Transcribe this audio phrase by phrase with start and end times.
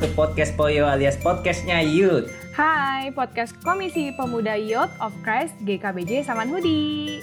[0.00, 2.32] welcome to Podcast Poyo alias podcastnya Youth.
[2.56, 7.20] Hai, podcast Komisi Pemuda Youth of Christ GKBJ Samanhudi.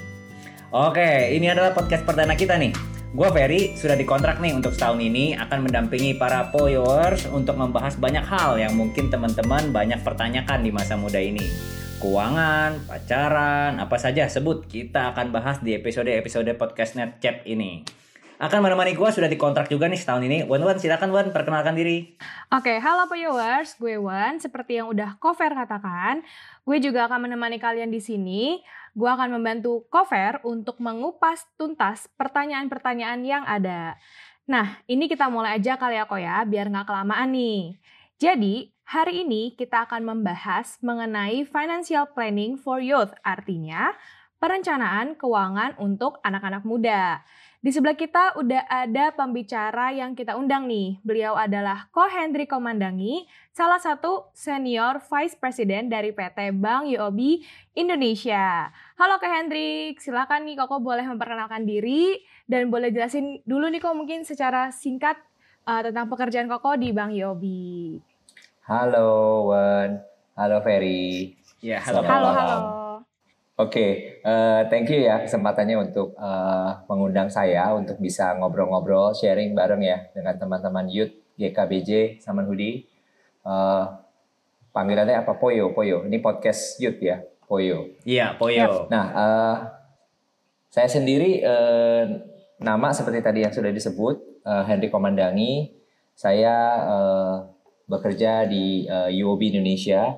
[0.69, 2.69] Oke, ini adalah podcast perdana kita nih.
[3.17, 8.21] Gue Ferry sudah dikontrak nih untuk setahun ini akan mendampingi para Poyoers untuk membahas banyak
[8.29, 11.49] hal yang mungkin teman-teman banyak pertanyakan di masa muda ini.
[11.97, 17.96] Keuangan, pacaran, apa saja sebut kita akan bahas di episode-episode podcast Net Chat ini.
[18.37, 20.45] Akan menemani gue sudah dikontrak juga nih setahun ini.
[20.45, 22.13] Wan Wan silakan Wan perkenalkan diri.
[22.53, 24.37] Oke, halo viewers, gue Wan.
[24.37, 26.21] Seperti yang udah Cover katakan,
[26.61, 28.61] gue juga akan menemani kalian di sini.
[28.93, 33.97] Gue akan membantu Cover untuk mengupas tuntas pertanyaan-pertanyaan yang ada.
[34.45, 37.73] Nah, ini kita mulai aja kali ya kok ya, biar nggak kelamaan nih.
[38.21, 43.97] Jadi, hari ini kita akan membahas mengenai financial planning for youth, artinya
[44.37, 47.21] perencanaan keuangan untuk anak-anak muda.
[47.57, 51.01] Di sebelah kita udah ada pembicara yang kita undang nih.
[51.01, 57.17] Beliau adalah Ko Hendri Komandangi, salah satu senior vice president dari PT Bank UOB
[57.73, 58.69] Indonesia.
[58.93, 63.97] Halo Ko Hendrik, silakan nih Koko boleh memperkenalkan diri dan boleh jelasin dulu nih Kok
[63.97, 65.17] mungkin secara singkat
[65.65, 67.43] uh, tentang pekerjaan Koko di Bank UOB.
[68.69, 69.97] Halo Wan,
[70.37, 71.33] halo Ferry.
[71.57, 72.05] Ya, halo.
[72.05, 72.76] Halo, halo.
[73.57, 73.91] Oke, okay,
[74.21, 79.81] uh, eh, thank you ya kesempatannya untuk uh, mengundang saya untuk bisa ngobrol-ngobrol, sharing bareng
[79.81, 81.09] ya dengan teman-teman youth
[81.41, 82.85] GKBJ Samanhudi.
[83.41, 83.97] Uh,
[84.69, 85.41] panggilannya apa?
[85.41, 86.05] Poyo, Poyo.
[86.05, 87.17] Ini podcast youth ya,
[87.49, 87.97] Poyo.
[88.05, 88.85] Iya, Poyo.
[88.93, 89.55] Nah, uh,
[90.69, 92.13] saya sendiri uh,
[92.61, 95.73] nama seperti tadi yang sudah disebut, uh, Henry Komandangi.
[96.13, 96.53] Saya
[96.85, 97.35] uh,
[97.89, 100.13] bekerja di uh, UOB Indonesia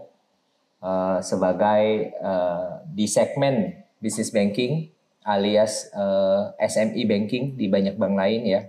[0.84, 4.92] uh, sebagai uh, di segmen business banking
[5.30, 8.62] alias uh, eh, SME banking di banyak bank lain ya.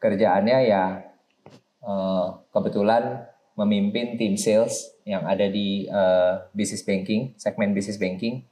[0.00, 1.04] Kerjaannya ya
[1.82, 3.26] uh, kebetulan
[3.56, 8.44] memimpin tim sales yang ada di uh, business banking, segmen business banking.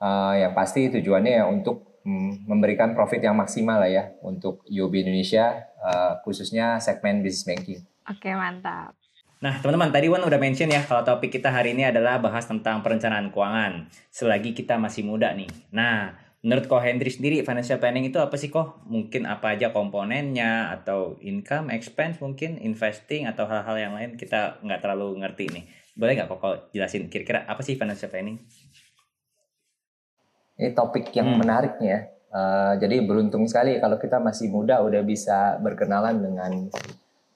[0.00, 5.04] Uh, yang pasti tujuannya ya untuk mm, memberikan profit yang maksimal lah ya untuk UOB
[5.04, 7.80] Indonesia, uh, khususnya segmen business banking.
[8.08, 8.99] Oke, mantap.
[9.40, 12.84] Nah, teman-teman, tadi Wan udah mention ya kalau topik kita hari ini adalah bahas tentang
[12.84, 13.88] perencanaan keuangan.
[14.12, 15.48] Selagi kita masih muda nih.
[15.72, 16.12] Nah,
[16.44, 18.84] menurut Ko Hendri sendiri, financial planning itu apa sih kok?
[18.84, 24.84] Mungkin apa aja komponennya atau income, expense mungkin, investing atau hal-hal yang lain kita nggak
[24.84, 25.64] terlalu ngerti nih.
[25.96, 28.36] Boleh nggak kok jelasin kira-kira apa sih financial planning?
[30.60, 31.40] Ini topik yang hmm.
[31.40, 32.00] menarik nih ya.
[32.30, 36.68] Uh, jadi beruntung sekali kalau kita masih muda udah bisa berkenalan dengan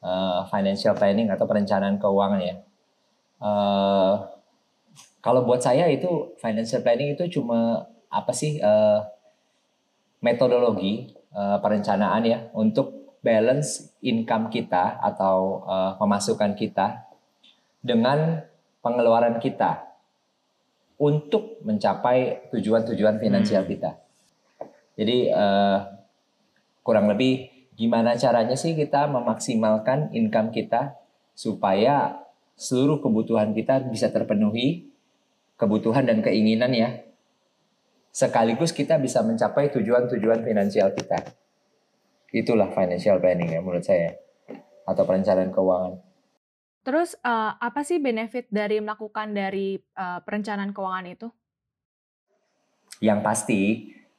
[0.04, 2.56] uh, financial planning atau perencanaan keuangan ya.
[3.40, 4.28] Uh,
[5.24, 9.00] kalau buat saya itu financial planning itu cuma apa sih uh,
[10.20, 17.08] metodologi uh, perencanaan ya untuk balance income kita atau uh, pemasukan kita
[17.80, 18.44] dengan
[18.84, 19.80] pengeluaran kita
[21.00, 23.70] untuk mencapai tujuan-tujuan finansial hmm.
[23.72, 23.90] kita.
[24.94, 25.78] Jadi uh,
[26.84, 30.94] kurang lebih gimana caranya sih kita memaksimalkan income kita
[31.34, 32.22] supaya
[32.54, 34.94] seluruh kebutuhan kita bisa terpenuhi,
[35.58, 37.02] kebutuhan dan keinginan ya.
[38.14, 41.34] Sekaligus kita bisa mencapai tujuan-tujuan finansial kita.
[42.30, 44.14] Itulah financial planning ya menurut saya.
[44.86, 45.98] Atau perencanaan keuangan.
[46.86, 51.28] Terus uh, apa sih benefit dari melakukan dari uh, perencanaan keuangan itu?
[53.02, 53.62] Yang pasti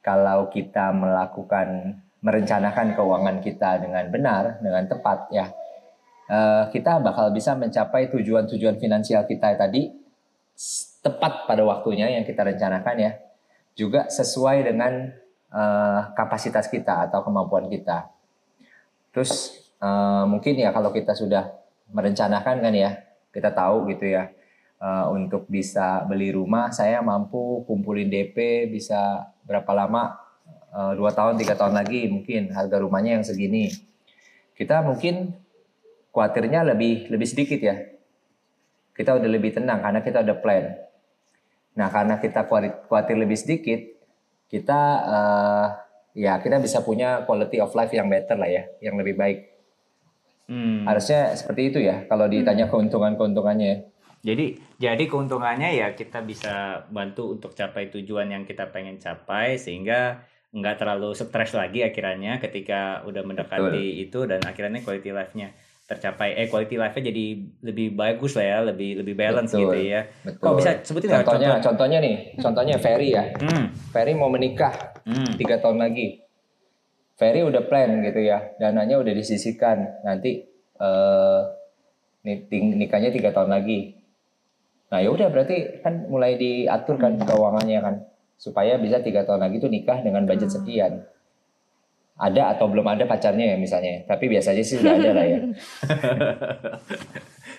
[0.04, 5.46] kalau kita melakukan merencanakan keuangan kita dengan benar, dengan tepat ya,
[6.26, 9.94] uh, kita bakal bisa mencapai tujuan-tujuan finansial kita tadi
[11.06, 13.10] tepat pada waktunya yang kita rencanakan ya,
[13.78, 15.06] juga sesuai dengan
[15.54, 18.10] uh, kapasitas kita atau kemampuan kita.
[19.14, 21.46] Terus uh, mungkin ya kalau kita sudah
[21.94, 24.34] merencanakan kan ya, kita tahu gitu ya,
[24.82, 30.25] uh, untuk bisa beli rumah saya mampu kumpulin DP bisa berapa lama Eh,
[30.96, 33.72] dua tahun tiga tahun lagi mungkin harga rumahnya yang segini.
[34.56, 35.36] Kita mungkin
[36.12, 37.76] khawatirnya lebih lebih sedikit ya.
[38.96, 40.64] Kita udah lebih tenang karena kita udah plan.
[41.76, 42.48] Nah karena kita
[42.88, 43.80] khawatir lebih sedikit
[44.46, 45.66] kita uh,
[46.14, 49.56] ya kita bisa punya quality of life yang better lah ya yang lebih baik.
[50.46, 50.86] Hmm.
[50.86, 52.72] harusnya seperti itu ya kalau ditanya hmm.
[52.78, 53.90] keuntungan keuntungannya
[54.22, 60.22] jadi jadi keuntungannya ya kita bisa bantu untuk capai tujuan yang kita pengen capai sehingga
[60.56, 64.04] nggak terlalu stres lagi akhirnya ketika udah mendekati Betul.
[64.08, 65.52] itu dan akhirnya quality life-nya
[65.86, 67.26] tercapai eh quality life-nya jadi
[67.62, 69.62] lebih bagus lah ya lebih lebih balance Betul.
[69.68, 70.42] gitu ya Betul.
[70.42, 71.64] kok bisa sebutin contohnya contoh?
[71.68, 73.64] contohnya nih contohnya Ferry ya hmm.
[73.92, 74.72] Ferry mau menikah
[75.04, 75.36] hmm.
[75.36, 76.24] tiga tahun lagi
[77.20, 81.40] Ferry udah plan gitu ya dananya udah disisikan nanti uh,
[82.26, 83.96] ting- nikahnya tiga tahun lagi.
[84.90, 87.94] Nah ya udah berarti kan mulai diatur kan keuangannya kan
[88.36, 90.56] supaya bisa tiga tahun lagi tuh nikah dengan budget Hmm.
[90.60, 90.92] sekian.
[92.16, 95.38] Ada atau belum ada pacarnya ya misalnya, tapi biasanya sih udah ada lah ya.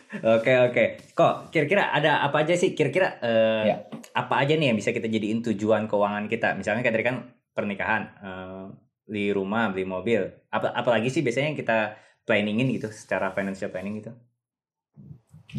[0.07, 0.83] Oke oke.
[1.13, 2.71] Kok kira-kira ada apa aja sih?
[2.71, 3.75] Kira-kira eh, Ya.
[4.15, 6.55] apa aja nih yang bisa kita jadiin tujuan keuangan kita?
[6.55, 7.17] Misalnya kayak tadi kan
[7.51, 8.65] pernikahan, eh,
[9.03, 10.23] beli rumah, beli mobil.
[10.47, 11.77] Apa apalagi sih biasanya yang kita
[12.23, 14.15] planningin gitu secara financial planning gitu?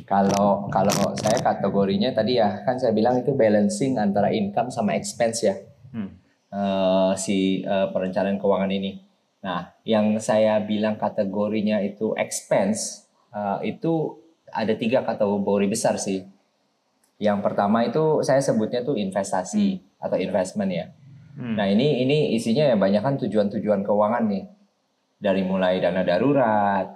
[0.05, 5.49] Kalau kalau saya kategorinya tadi ya kan saya bilang itu balancing antara income sama expense
[5.49, 5.57] ya.
[5.89, 6.13] Hmm.
[6.53, 9.01] eh, si eh, perencanaan keuangan ini.
[9.41, 14.21] Nah, yang saya bilang kategorinya itu expense eh, itu
[14.53, 16.25] ada tiga kategori besar sih.
[17.19, 20.87] Yang pertama itu saya sebutnya tuh investasi atau investment ya.
[21.39, 21.55] Hmm.
[21.59, 24.45] Nah ini ini isinya ya banyak kan tujuan-tujuan keuangan nih.
[25.19, 26.87] Dari mulai dana darurat,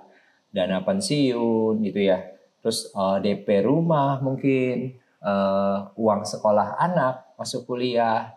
[0.54, 2.31] dana pensiun gitu ya.
[2.62, 8.30] Terus eh, DP rumah mungkin, eh, uang sekolah anak masuk kuliah,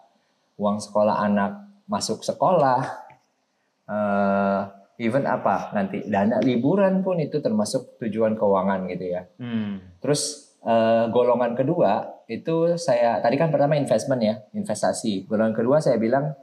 [0.58, 1.52] uang sekolah anak
[1.86, 2.82] masuk sekolah,
[3.86, 4.62] eh,
[4.98, 9.22] even apa nanti dana liburan pun itu termasuk tujuan keuangan gitu ya.
[9.38, 10.00] Hmm.
[10.00, 15.28] Terus eh, golongan kedua itu saya tadi kan pertama investment ya, investasi.
[15.30, 16.34] Golongan kedua saya bilang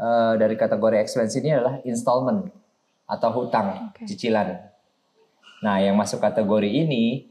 [0.00, 2.48] eh, dari kategori expense ini adalah installment
[3.08, 4.04] atau hutang Oke.
[4.08, 4.77] cicilan.
[5.64, 7.26] Nah, yang masuk kategori ini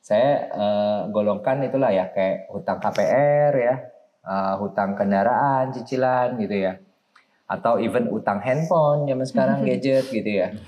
[0.00, 3.74] saya eh, golongkan itulah ya kayak hutang KPR ya,
[4.24, 6.80] eh, hutang kendaraan cicilan gitu ya.
[7.50, 10.48] Atau even utang handphone zaman sekarang gadget gitu ya.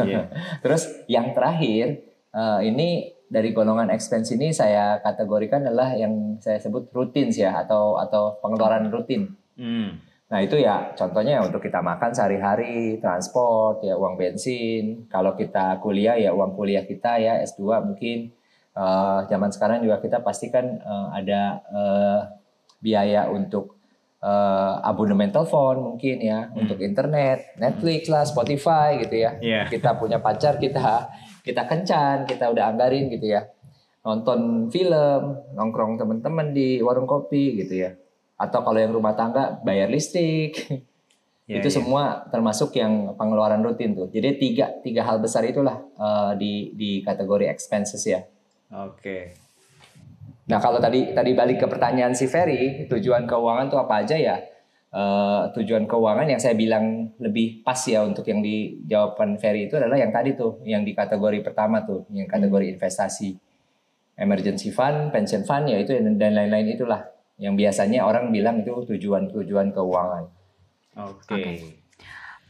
[0.00, 0.26] Iya.
[0.62, 2.02] Terus yang terakhir
[2.34, 7.94] eh, ini dari golongan expense ini saya kategorikan adalah yang saya sebut rutin ya atau
[7.94, 9.38] atau pengeluaran rutin.
[9.54, 10.02] Hmm.
[10.30, 15.10] Nah itu ya contohnya ya untuk kita makan sehari-hari, transport ya uang bensin.
[15.10, 18.30] Kalau kita kuliah ya uang kuliah kita ya S2 mungkin.
[18.70, 22.20] Eh, zaman sekarang juga kita pastikan eh, ada eh,
[22.78, 23.74] biaya untuk
[24.22, 26.62] eh, abonemen telepon mungkin ya, Hmm.
[26.62, 29.66] untuk internet, Netflix lah, Spotify gitu ya Iya.
[29.66, 31.10] kita punya pacar kita
[31.40, 33.48] kita kencan kita udah anggarin gitu ya
[34.00, 37.90] nonton film nongkrong temen-temen di warung kopi gitu ya
[38.40, 40.56] atau kalau yang rumah tangga bayar listrik
[41.44, 41.76] Iya, itu iya.
[41.76, 42.02] semua
[42.32, 47.52] termasuk yang pengeluaran rutin tuh jadi tiga tiga hal besar itulah eh, di di kategori
[47.52, 48.24] expenses ya
[48.70, 49.34] Oke.
[50.46, 54.38] Nah kalau tadi tadi balik ke pertanyaan si Ferry, tujuan keuangan tuh apa aja ya?
[54.90, 59.78] Eh, tujuan keuangan yang saya bilang lebih pas ya untuk yang di jawaban Ferry itu
[59.78, 63.38] adalah yang tadi tuh, yang di kategori pertama tuh, yang kategori investasi,
[64.18, 67.06] emergency fund, pension fund ya itu dan lain-lain itulah
[67.40, 70.24] yang biasanya orang bilang itu tujuan-tujuan keuangan.
[71.00, 71.32] Oke.
[71.32, 71.52] Oke.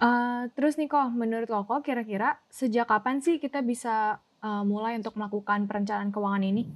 [0.01, 4.99] Eh, terus nih kok, menurut lo kok kira-kira sejak kapan sih kita bisa eh, mulai
[4.99, 6.67] untuk melakukan perencanaan keuangan ini?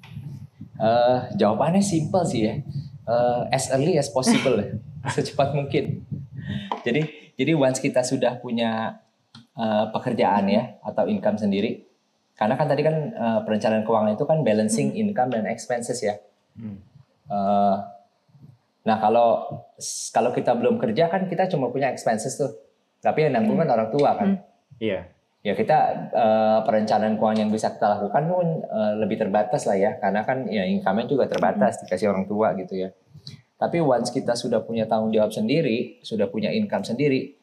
[0.78, 2.54] Eh, jawabannya simple sih ya.
[3.04, 4.78] Eh, as early as possible, ya.
[5.14, 6.06] secepat mungkin.
[6.86, 9.02] Jadi, jadi once kita sudah punya
[9.58, 11.82] eh, pekerjaan ya atau income sendiri,
[12.36, 16.20] karena kan tadi kan eh, perencanaan keuangan itu kan balancing income dan expenses ya.
[16.60, 16.76] Hmm.
[17.32, 17.76] Eh,
[18.84, 19.48] nah kalau
[20.12, 22.52] kalau kita belum kerja kan kita cuma punya expenses tuh,
[23.00, 24.28] tapi yang nanggung kan orang tua kan.
[24.36, 24.80] Hmm.
[24.80, 25.00] Iya.
[25.44, 25.76] Ya kita
[26.08, 30.48] eh, perencanaan keuangan yang bisa kita lakukan pun eh, lebih terbatas lah ya, karena kan
[30.48, 32.88] ya income-nya juga terbatas dikasih orang tua gitu ya.
[33.60, 37.36] Tapi once kita sudah punya tanggung jawab sendiri, sudah punya income sendiri,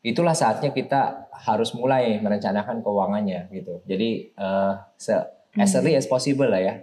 [0.00, 3.80] itulah saatnya kita harus mulai merencanakan keuangannya gitu.
[3.84, 5.12] Jadi eh, se
[5.56, 6.74] as early as possible lah ya.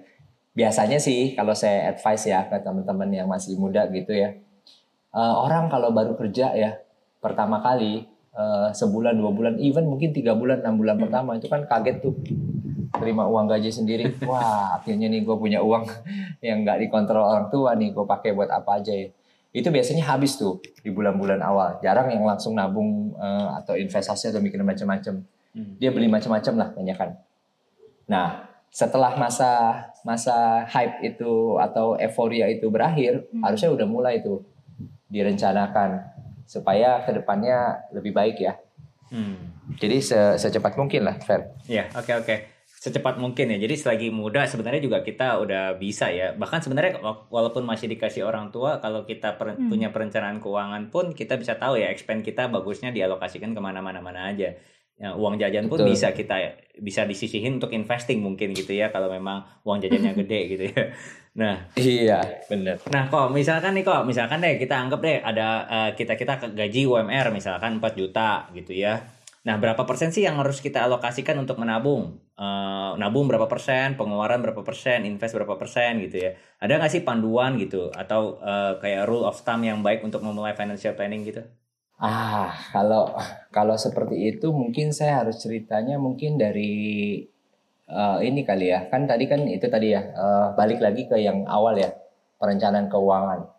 [0.59, 4.35] Biasanya sih kalau saya advice ya ke teman-teman yang masih muda gitu ya,
[5.15, 6.75] eh, orang kalau baru kerja ya
[7.23, 8.03] pertama kali
[8.35, 12.11] eh, sebulan dua bulan even mungkin tiga bulan enam bulan pertama itu kan kaget tuh.
[12.99, 14.03] Terima uang gaji sendiri.
[14.27, 15.87] Wah akhirnya nih gue punya uang
[16.47, 19.07] yang nggak dikontrol orang tua nih gue pakai buat apa aja ya.
[19.55, 21.79] Itu biasanya habis tuh di bulan-bulan awal.
[21.79, 25.23] Jarang yang langsung nabung eh, atau investasi atau bikin macam-macam.
[25.49, 25.81] Hmm.
[25.81, 27.09] dia beli macam-macam lah banyak kan.
[28.05, 33.41] Nah setelah masa masa hype itu atau euforia itu berakhir Hmm.
[33.43, 34.45] harusnya udah mulai tuh
[35.09, 36.05] direncanakan
[36.45, 37.57] supaya ke depannya
[37.91, 38.53] lebih baik ya
[39.09, 39.35] Hmm.
[39.75, 42.35] jadi se- secepat mungkin lah Fer Ya, oke oke.
[42.79, 43.59] Secepat mungkin ya.
[43.59, 46.31] Jadi selagi muda sebenarnya juga kita udah bisa ya.
[46.31, 49.67] Bahkan sebenarnya wa- walaupun masih dikasih orang tua, kalau kita per- Hmm.
[49.67, 54.31] punya perencanaan keuangan pun kita bisa tahu ya expense kita bagusnya dialokasikan ke mana-mana mana
[54.31, 54.55] aja.
[54.99, 55.95] Ya, uang jajan pun Betul.
[55.95, 56.35] bisa kita
[56.75, 60.83] bisa disisihin untuk investing mungkin gitu ya kalau memang uang jajannya gede gitu ya.
[61.39, 62.19] Nah, iya
[62.51, 66.33] bener Nah, kok misalkan nih kok, misalkan deh kita anggap deh ada eh, kita kita
[66.43, 68.99] ke gaji UMR misalkan 4 juta gitu ya.
[69.47, 72.19] Nah, berapa persen sih yang harus kita alokasikan untuk menabung?
[72.35, 76.31] Eh, nabung berapa persen, pengeluaran berapa persen, invest berapa persen gitu ya?
[76.59, 80.51] Ada nggak sih panduan gitu atau eh, kayak rule of thumb yang baik untuk memulai
[80.59, 81.39] financial planning gitu?
[81.99, 83.11] Ah, kalau
[83.51, 86.71] kalau seperti itu mungkin saya harus ceritanya mungkin dari
[87.89, 88.87] eh, ini kali ya.
[88.87, 91.91] Kan tadi kan itu tadi ya, eh, balik lagi ke yang awal ya,
[92.39, 93.51] perencanaan keuangan.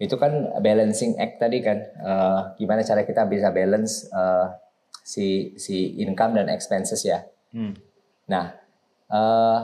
[0.00, 4.46] Itu kan balancing act tadi kan, eh, gimana cara kita bisa balance eh,
[5.04, 7.20] si si income dan expenses ya.
[7.52, 7.76] Hmm.
[8.32, 8.56] Nah,
[9.12, 9.58] eh,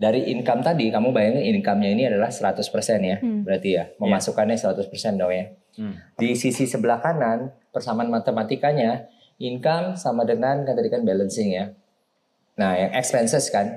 [0.00, 3.44] dari income tadi kamu bayangin income-nya ini adalah 100% ya, Hmm.
[3.46, 3.84] berarti ya.
[4.00, 5.46] Memasukkannya 100% dong ya.
[5.78, 5.94] Hmm.
[6.18, 9.06] Di sisi sebelah kanan, persamaan matematikanya,
[9.38, 11.70] income sama dengan kan tadi kan balancing ya.
[12.58, 13.72] Nah, yang expenses kan.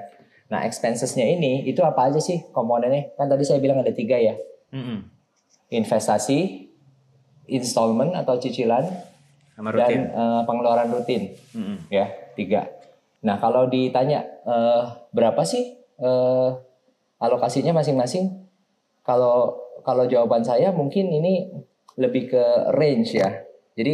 [0.51, 3.15] Nah, expensesnya ini itu apa aja sih komponennya?
[3.15, 4.35] Kan tadi saya bilang ada tiga ya.
[4.73, 5.07] Mm-mm.
[5.71, 6.69] Investasi,
[7.49, 8.85] installment atau cicilan,
[9.55, 10.01] Sama dan rutin.
[10.09, 11.21] eh, pengeluaran rutin
[11.53, 11.77] Mm-mm.
[11.89, 12.69] ya tiga.
[13.23, 14.83] Nah kalau ditanya eh,
[15.15, 16.49] berapa sih eh,
[17.21, 18.43] alokasinya masing-masing?
[19.03, 21.49] Kalau kalau jawaban saya mungkin ini
[21.95, 23.29] lebih ke range ya.
[23.73, 23.93] Jadi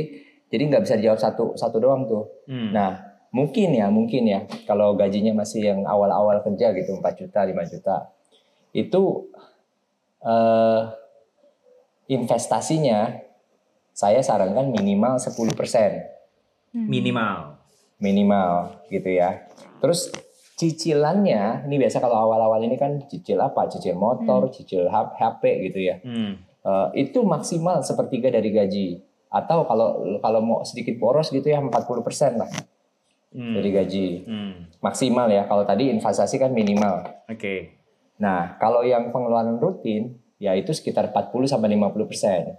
[0.50, 2.26] jadi nggak bisa dijawab satu satu doang tuh.
[2.46, 2.72] Hmm.
[2.72, 2.92] Nah
[3.30, 8.10] mungkin ya mungkin ya kalau gajinya masih yang awal-awal kerja gitu 4 juta 5 juta
[8.72, 9.30] itu
[10.20, 10.82] eh,
[12.08, 13.22] investasinya
[13.94, 16.18] saya sarankan minimal 10%
[16.70, 16.86] Hmm.
[16.86, 17.58] Minimal.
[17.98, 19.44] minimal gitu ya.
[19.82, 20.08] Terus
[20.54, 23.68] cicilannya, ini biasa kalau awal-awal ini kan cicil apa?
[23.68, 25.98] Cicil motor, cicil H- HP gitu ya.
[26.00, 26.38] Hmm.
[26.60, 28.88] Eh, itu maksimal sepertiga dari gaji.
[29.32, 32.50] Atau kalau kalau mau sedikit boros gitu ya 40% lah
[33.30, 33.54] Hmm.
[33.56, 34.08] dari gaji.
[34.26, 34.54] Hmm.
[34.82, 35.46] Maksimal ya.
[35.46, 37.06] Kalau tadi investasi kan minimal.
[37.30, 37.78] Oke.
[38.20, 42.58] Nah, kalau yang pengeluaran rutin ya itu sekitar 40 sampai 50%.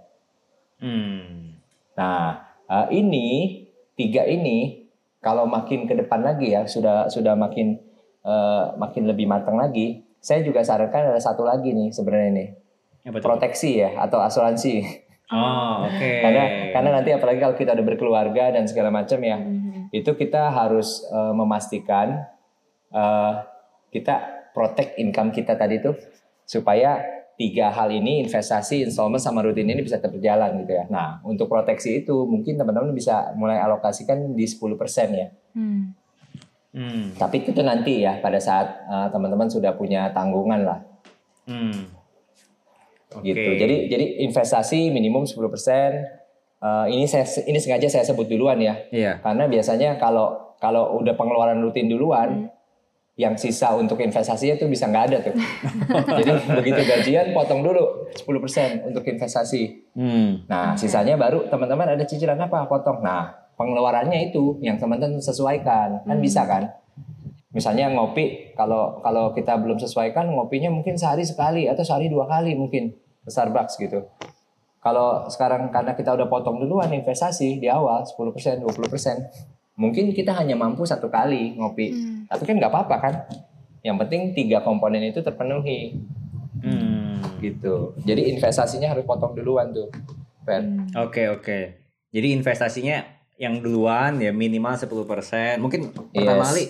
[0.81, 1.53] Hmm.
[1.93, 3.27] Nah, eh, ini
[3.93, 4.87] tiga ini
[5.21, 7.77] kalau makin ke depan lagi ya sudah sudah makin
[8.21, 10.01] eh, makin lebih matang lagi.
[10.21, 12.49] Saya juga sarankan ada satu lagi nih sebenarnya nih
[13.05, 13.23] Apa tuh?
[13.23, 14.81] proteksi ya atau asuransi.
[15.31, 16.09] Oh, oke.
[16.23, 16.43] karena
[16.75, 19.89] karena nanti apalagi kalau kita udah berkeluarga dan segala macam ya Mhm.
[19.89, 22.27] itu kita harus eh, memastikan
[22.91, 23.33] eh,
[23.89, 24.15] kita
[24.51, 25.95] protect income kita tadi tuh
[26.43, 26.99] supaya
[27.39, 30.85] tiga hal ini investasi, installment sama rutin ini bisa tetap berjalan gitu ya.
[30.91, 34.77] Nah, untuk proteksi itu mungkin teman-teman bisa mulai alokasikan di 10%
[35.09, 35.27] ya.
[35.57, 35.95] Hmm.
[36.71, 37.15] Hmm.
[37.17, 40.79] Tapi itu nanti ya pada saat eh, teman-teman sudah punya tanggungan lah
[41.43, 41.89] Hmm.
[43.11, 43.31] Oke.
[43.31, 43.51] gitu.
[43.59, 45.39] Jadi jadi investasi minimum 10%.
[46.61, 48.77] Eh, ini saya ini sengaja saya sebut duluan ya.
[48.93, 49.19] Iya.
[49.19, 52.53] Karena biasanya kalau kalau udah pengeluaran rutin duluan,
[53.19, 55.35] yang sisa untuk investasinya tuh bisa nggak ada tuh.
[56.21, 59.93] Jadi begitu gajian potong dulu 10% untuk investasi.
[59.93, 60.47] Hmm.
[60.47, 63.03] Nah, sisanya baru teman-teman ada cicilan apa potong.
[63.03, 66.01] Nah, pengeluarannya itu yang teman-teman sesuaikan.
[66.01, 66.23] Kan Hmm.
[66.23, 66.71] bisa kan?
[67.51, 72.55] Misalnya ngopi, kalau kalau kita belum sesuaikan ngopinya mungkin sehari sekali atau sehari dua kali
[72.55, 74.07] mungkin ke Starbucks gitu.
[74.81, 80.57] Kalau sekarang karena kita udah potong duluan investasi di awal 10%, 20%, mungkin kita hanya
[80.57, 81.91] mampu satu kali ngopi.
[81.91, 82.25] Hmm.
[82.25, 83.13] Tapi kan nggak apa-apa kan?
[83.83, 85.99] Yang penting tiga komponen itu terpenuhi
[86.61, 87.19] Hmm.
[87.41, 87.93] gitu.
[88.05, 89.89] Jadi investasinya harus potong duluan tuh.
[90.45, 90.61] Fer.
[90.65, 90.87] Hmm.
[91.03, 91.59] Oke, oke.
[92.09, 93.01] Jadi investasinya
[93.37, 95.57] yang duluan ya minimal 10%.
[95.61, 96.49] Mungkin pertama Yes.
[96.49, 96.63] kali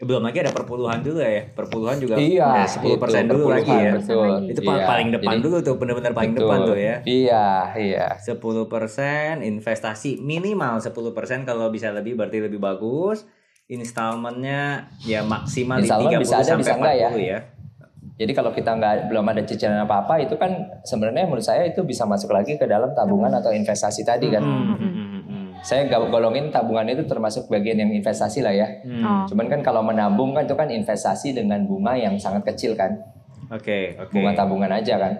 [0.00, 1.44] belum lagi ada perpuluhan juga ya.
[1.46, 3.92] Perpuluhan juga Iya, ya, 10% itu, dulu lagi ya.
[3.94, 4.28] Betul.
[4.48, 6.44] Itu Iya, paling depan jadi- dulu tuh, benar-benar paling betul.
[6.48, 6.96] depan tuh ya.
[7.04, 8.06] Iya, iya.
[8.16, 13.28] 10% investasi minimal 10% kalau bisa lebih berarti lebih bagus.
[13.70, 17.08] Installmentnya ya maksimal di Installment 30 bisa ada, sampai bisa enggak ya?
[17.08, 17.38] 40 ya.
[18.20, 20.52] Jadi kalau kita nggak belum ada cicilan apa-apa itu kan
[20.82, 24.44] sebenarnya menurut saya itu bisa masuk lagi ke dalam tabungan atau investasi tadi kan.
[24.44, 25.09] Hmm, hmm, hmm, hmm,
[25.60, 28.68] Saya golongin tabungan itu termasuk bagian yang investasi lah ya.
[28.82, 29.04] hmm.
[29.04, 29.24] Oh.
[29.28, 32.96] Cuman kan kalau menabung kan itu kan investasi dengan bunga yang sangat kecil kan.
[33.52, 34.14] Oke, oke.
[34.14, 35.14] Bunga tabungan aja kan.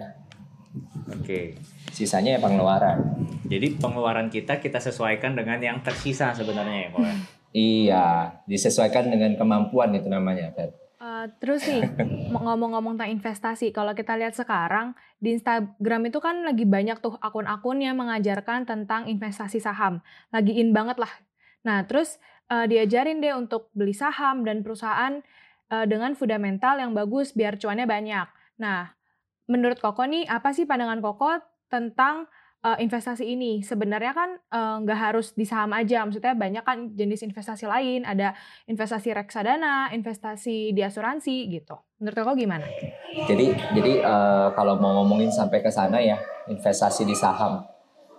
[1.12, 1.60] Oke.
[1.90, 3.26] Sisanya ya pengeluaran.
[3.50, 7.00] Jadi pengeluaran kita kita sesuaikan dengan yang tersisa sebenarnya ya, Pak.
[7.02, 7.14] ya?
[7.50, 8.06] Iya,
[8.46, 10.54] disesuaikan dengan kemampuan itu namanya.
[10.54, 10.79] Fer.
[11.20, 11.84] Eh, terus nih
[12.32, 17.84] ngomong-ngomong tentang investasi, kalau kita lihat sekarang di Instagram itu kan lagi banyak tuh akun-akun
[17.84, 20.00] yang mengajarkan tentang investasi saham,
[20.32, 21.12] lagi in banget lah.
[21.68, 22.16] Nah terus
[22.48, 25.20] eh, diajarin deh untuk beli saham dan perusahaan
[25.68, 28.26] eh, dengan fundamental yang bagus biar cuannya banyak.
[28.56, 28.88] Nah
[29.50, 31.36] menurut Koko nih apa sih pandangan Koko
[31.68, 33.60] tentang eh, investasi ini?
[33.64, 38.36] Sebenarnya kan eh, nggak harus di saham aja, maksudnya banyak kan jenis investasi lain, ada
[38.68, 41.76] investasi reksadana, investasi di asuransi gitu.
[42.00, 42.64] Menurut Koko gimana?
[43.28, 47.64] Jadi jadi eh, kalau mau ngomongin sampai ke sana ya investasi di saham.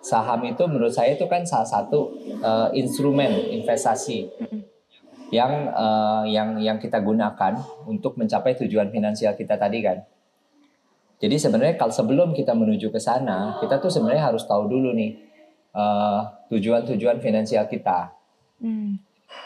[0.01, 2.09] saham itu menurut saya itu kan salah satu
[2.41, 4.33] uh, instrumen investasi
[5.29, 10.01] yang uh, yang yang kita gunakan untuk mencapai tujuan finansial kita tadi kan.
[11.21, 15.21] Jadi sebenarnya kalau sebelum kita menuju ke sana, kita tuh sebenarnya harus tahu dulu nih
[15.77, 18.09] uh, tujuan-tujuan finansial kita.
[18.57, 18.97] Hmm.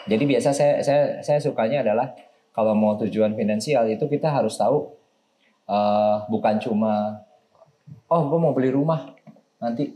[0.08, 2.16] Jadi biasa saya saya saya sukanya adalah
[2.56, 4.88] kalau mau tujuan finansial itu kita harus tahu
[5.68, 7.22] uh, bukan cuma
[8.08, 9.12] oh gue mau beli rumah
[9.60, 9.92] nanti,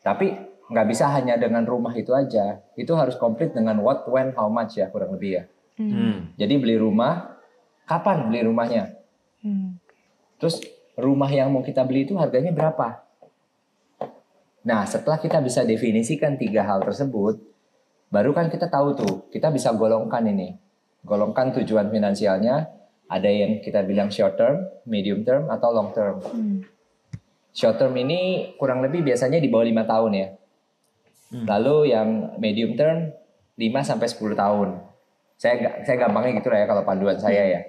[0.00, 0.30] tapi
[0.70, 2.62] nggak bisa hanya dengan rumah itu aja.
[2.78, 5.44] Itu harus komplit dengan what, when, how much ya kurang lebih ya.
[5.76, 5.90] Hmm.
[5.90, 6.16] hmm.
[6.38, 7.34] Jadi beli rumah,
[7.84, 9.01] kapan beli rumahnya?
[10.42, 10.58] Terus
[10.98, 13.06] rumah yang mau kita beli itu harganya berapa?
[14.66, 17.38] Nah setelah kita bisa definisikan tiga hal tersebut,
[18.10, 20.58] baru kan kita tahu tuh, kita bisa golongkan ini.
[21.06, 22.66] Golongkan tujuan finansialnya,
[23.06, 26.18] ada yang kita bilang short term, medium term, atau long term.
[26.18, 26.66] Hmm.
[27.54, 30.28] Short term ini kurang lebih biasanya di bawah lima tahun ya.
[31.30, 31.46] Hmm.
[31.46, 32.08] Lalu yang
[32.42, 33.14] medium term
[33.54, 34.68] 5 sampai 10 tahun.
[35.38, 35.54] Saya
[35.86, 37.60] saya gampangnya gitu lah ya kalau panduan saya ya.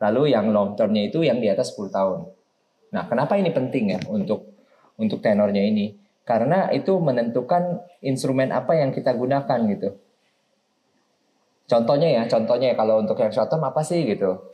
[0.00, 2.18] Lalu yang long termnya itu yang di atas 10 tahun.
[2.90, 4.56] Nah, kenapa ini penting ya untuk
[4.96, 5.94] untuk tenornya ini?
[6.24, 9.98] Karena itu menentukan instrumen apa yang kita gunakan gitu.
[11.70, 14.50] Contohnya ya, contohnya ya kalau untuk yang short term apa sih gitu.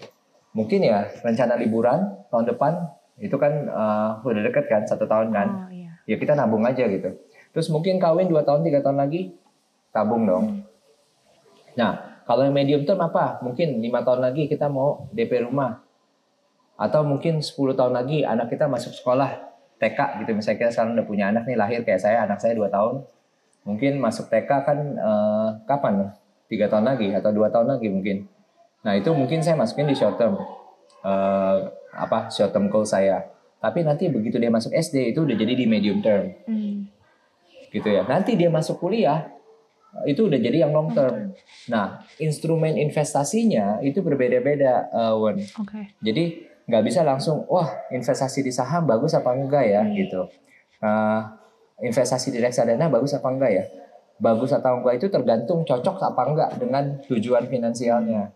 [0.52, 2.72] Mungkin ya rencana liburan tahun depan
[3.16, 5.48] itu kan uh, udah deket kan satu tahun kan.
[5.48, 5.92] Oh, iya.
[6.04, 7.16] Ya kita nabung aja gitu.
[7.56, 9.32] Terus mungkin kawin 2 tahun, 3 tahun lagi,
[9.96, 10.44] tabung dong.
[10.44, 10.60] Hmm.
[11.76, 13.38] Nah, kalau yang medium term apa?
[13.40, 15.80] Mungkin 5 tahun lagi kita mau DP rumah.
[16.74, 19.30] Atau mungkin 10 tahun lagi anak kita masuk sekolah
[19.78, 20.34] TK gitu.
[20.34, 23.06] Misalnya kita sekarang udah punya anak nih lahir kayak saya, anak saya 2 tahun.
[23.62, 26.10] Mungkin masuk TK kan eh, kapan?
[26.50, 28.26] 3 tahun lagi atau 2 tahun lagi mungkin.
[28.82, 30.34] Nah, itu mungkin saya masukin di short term.
[31.06, 31.56] Eh,
[31.94, 33.22] apa short term goal saya.
[33.62, 36.34] Tapi nanti begitu dia masuk SD itu udah jadi di medium term.
[36.44, 36.96] Hmm
[37.76, 38.02] gitu ya.
[38.08, 39.28] Nanti dia masuk kuliah
[40.04, 41.32] itu udah jadi yang long term.
[41.72, 45.40] Nah, instrumen investasinya itu berbeda-beda, uh, Wen.
[45.40, 45.96] Okay.
[46.04, 46.24] Jadi
[46.68, 49.92] nggak bisa langsung, wah investasi di saham bagus apa enggak ya hmm.
[49.96, 50.20] gitu.
[50.82, 51.20] Uh,
[51.80, 53.64] investasi di reksadana bagus apa enggak ya?
[54.20, 58.32] Bagus atau enggak itu tergantung cocok apa enggak dengan tujuan finansialnya.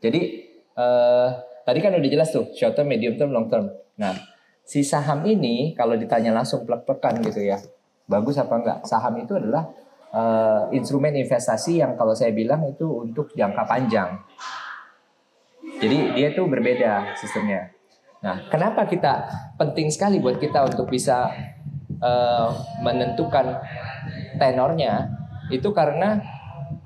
[0.00, 0.20] Jadi
[0.78, 1.28] uh,
[1.66, 3.68] tadi kan udah jelas tuh short term, medium term, long term.
[3.98, 4.14] Nah,
[4.64, 7.58] si saham ini kalau ditanya langsung plek-plekan gitu ya
[8.08, 8.78] bagus apa enggak.
[8.88, 9.68] Saham itu adalah
[10.12, 14.20] uh, instrumen investasi yang kalau saya bilang itu untuk jangka panjang.
[15.78, 17.70] Jadi dia tuh berbeda sistemnya.
[18.18, 21.30] Nah, kenapa kita penting sekali buat kita untuk bisa
[22.02, 22.50] uh,
[22.82, 23.62] menentukan
[24.42, 25.06] tenornya
[25.54, 26.18] itu karena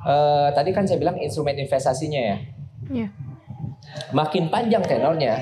[0.05, 2.37] uh, tadi kan saya bilang instrumen investasinya ya.
[2.93, 3.11] Yeah.
[4.13, 5.41] Makin panjang tenornya,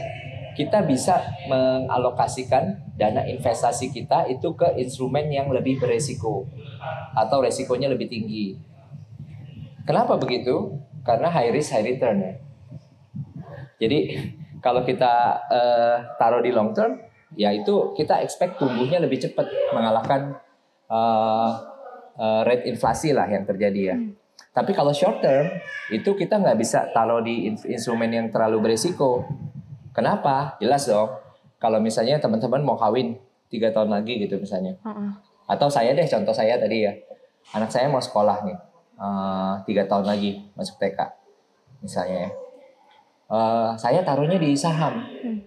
[0.61, 1.17] kita bisa
[1.49, 6.45] mengalokasikan dana investasi kita itu ke instrumen yang lebih beresiko
[7.17, 8.61] atau resikonya lebih tinggi.
[9.89, 10.77] Kenapa begitu?
[11.01, 12.33] Karena high risk high return ya.
[13.81, 13.99] Jadi
[14.65, 17.01] kalau kita uh, taruh di long term,
[17.41, 20.37] ya itu kita expect tumbuhnya lebih cepat mengalahkan
[20.93, 21.57] uh,
[22.21, 23.97] uh, rate inflasi lah yang terjadi ya.
[23.97, 24.13] Hmm.
[24.53, 25.49] Tapi kalau short term
[25.89, 29.25] itu kita nggak bisa taruh di instrumen yang terlalu beresiko
[29.91, 30.57] Kenapa?
[30.63, 31.11] Jelas dong.
[31.61, 35.11] Kalau misalnya teman-teman mau kawin tiga tahun lagi gitu misalnya, uh-uh.
[35.51, 36.95] atau saya deh contoh saya tadi ya,
[37.53, 38.55] anak saya mau sekolah nih
[38.95, 41.03] uh, tiga tahun lagi masuk TK
[41.83, 42.31] misalnya ya,
[43.27, 45.03] uh, saya taruhnya di saham.
[45.03, 45.43] Hmm.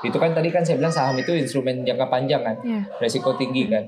[0.00, 2.88] Itu kan tadi kan saya bilang saham itu instrumen jangka panjang kan, yeah.
[2.98, 3.84] resiko tinggi kan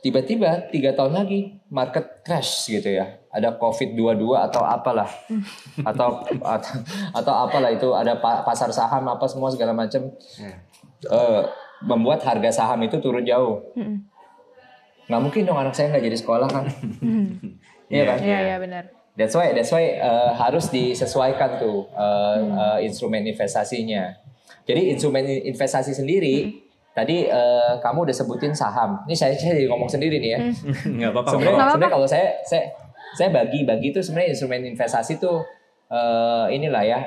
[0.00, 3.20] tiba-tiba tiga tahun lagi market crash gitu ya.
[3.30, 5.08] Ada covid 22 atau apalah.
[5.86, 6.74] Atau atau,
[7.14, 7.88] atau apalah itu.
[7.92, 10.10] Ada pasar saham apa semua segala macam.
[10.40, 10.56] Hmm.
[11.08, 11.42] uh,
[11.80, 13.60] membuat harga saham itu turun jauh.
[13.76, 14.04] Hmm.
[15.10, 16.64] nggak mungkin dong anak saya nggak jadi sekolah kan?
[17.02, 17.58] Hmm.
[17.92, 18.18] iya kan?
[18.20, 18.84] Iya iya benar.
[19.18, 22.50] That's why that's why uh, harus disesuaikan tuh uh, hmm.
[22.56, 24.16] uh, instrumen investasinya.
[24.64, 28.98] Jadi instrumen investasi sendiri hmm Tadi uh, kamu udah sebutin saham.
[29.06, 30.38] Ini saya saya jadi ngomong sendiri nih ya.
[30.98, 31.30] Nggak apa-apa.
[31.38, 32.66] Sebenarnya, kalau saya saya
[33.14, 35.46] saya bagi bagi itu sebenarnya instrumen investasi tuh
[35.90, 37.00] uh, inilah ya.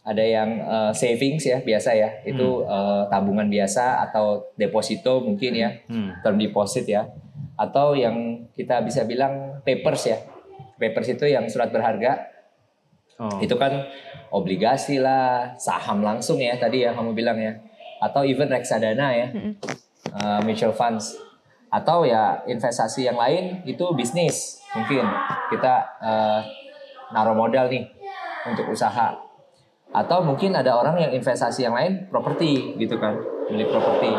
[0.00, 2.10] Ada yang uh, savings ya biasa ya.
[2.26, 2.66] Itu hmm.
[2.66, 5.78] uh, tabungan biasa atau deposito mungkin ya.
[5.86, 6.10] Hmm.
[6.26, 7.06] Term deposit ya.
[7.54, 10.18] Atau yang kita bisa bilang papers ya.
[10.80, 12.26] Papers itu yang surat berharga.
[13.20, 13.38] Oh.
[13.38, 13.86] Itu kan
[14.32, 17.69] obligasi lah, saham langsung ya tadi ya kamu bilang ya
[18.00, 19.28] atau even reksadana ya,
[20.16, 21.14] uh, mutual funds.
[21.70, 24.58] Atau ya investasi yang lain itu bisnis.
[24.74, 25.06] Mungkin
[25.54, 26.42] kita uh,
[27.14, 27.86] naruh modal nih
[28.48, 29.14] untuk usaha.
[29.90, 33.18] Atau mungkin ada orang yang investasi yang lain properti gitu kan.
[33.50, 34.10] Beli properti.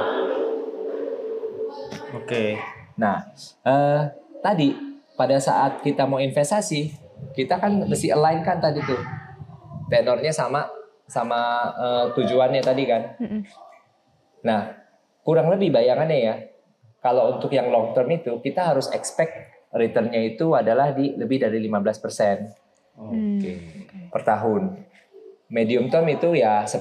[2.12, 2.60] Oke.
[3.00, 3.24] Nah,
[3.64, 4.02] eh,
[4.44, 4.76] tadi
[5.16, 6.92] pada saat kita mau investasi,
[7.32, 9.00] kita kan mesti align kan tadi tuh.
[9.88, 10.68] Tenornya sama
[11.08, 13.02] sama eh, tujuannya tadi kan.
[13.24, 13.42] Mm-mm.
[14.42, 14.74] Nah,
[15.22, 16.36] kurang lebih bayangannya ya,
[17.02, 19.34] kalau untuk yang long term itu kita harus expect
[19.72, 23.54] returnnya itu adalah di lebih dari 15% Oke.
[24.12, 24.64] per tahun.
[25.52, 26.80] Medium term itu ya 10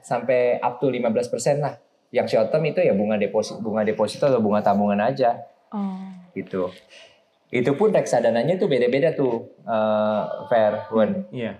[0.00, 1.74] sampai up to 15% lah.
[2.10, 5.38] Yang short term itu ya bunga deposit bunga deposito atau bunga tabungan aja
[5.70, 5.94] Oh.
[6.34, 6.66] gitu.
[7.50, 11.26] Itu pun reksadananya tuh beda-beda tuh, eh, fair, Wan.
[11.30, 11.54] Iya.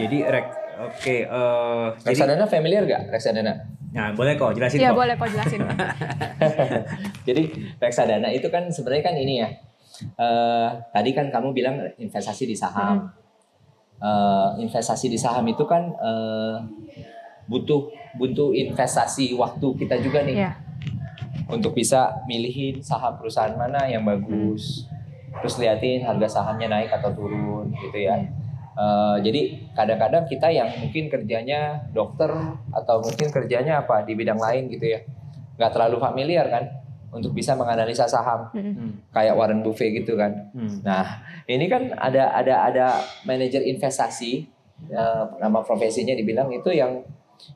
[0.00, 3.10] Jadi rek oke eh jadi Reksadana familiar gak?
[3.10, 3.52] Reksadana.
[3.94, 4.98] Nah boleh kok jelasin Iya kok.
[4.98, 5.60] boleh kau jelasin.
[7.26, 7.42] Jadi
[7.78, 9.48] reksadana itu kan sebenarnya kan ini ya.
[10.16, 13.06] eh, tadi kan kamu bilang investasi di saham.
[13.96, 16.56] Eh, investasi di saham itu kan eh,
[17.46, 20.52] butuh butuh investasi waktu kita juga nih Iya.
[21.46, 24.90] untuk bisa milihin saham perusahaan mana yang bagus.
[25.34, 28.18] Terus liatin harga sahamnya naik atau turun gitu ya.
[28.74, 32.26] Eh, jadi kadang-kadang kita yang mungkin kerjanya dokter
[32.74, 35.00] atau mungkin kerjanya apa di bidang lain gitu ya,
[35.54, 36.66] nggak terlalu familiar kan
[37.14, 38.50] untuk bisa menganalisa saham.
[38.50, 38.98] Hmm.
[39.14, 40.50] kayak Warren Buffett gitu kan.
[40.50, 40.82] Hmm.
[40.82, 42.86] Nah ini kan ada ada ada
[43.22, 44.50] manajer investasi
[44.90, 46.98] eh, nama profesinya dibilang itu yang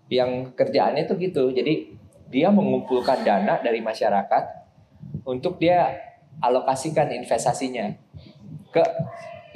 [0.07, 1.50] yang kerjaannya tuh gitu.
[1.50, 1.98] Jadi
[2.31, 4.44] dia mengumpulkan dana dari masyarakat
[5.26, 5.98] untuk dia
[6.38, 7.90] alokasikan investasinya
[8.70, 8.85] ke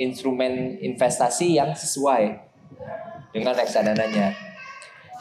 [0.03, 2.35] instrumen investasi yang sesuai
[3.33, 4.35] dengan reksadananya.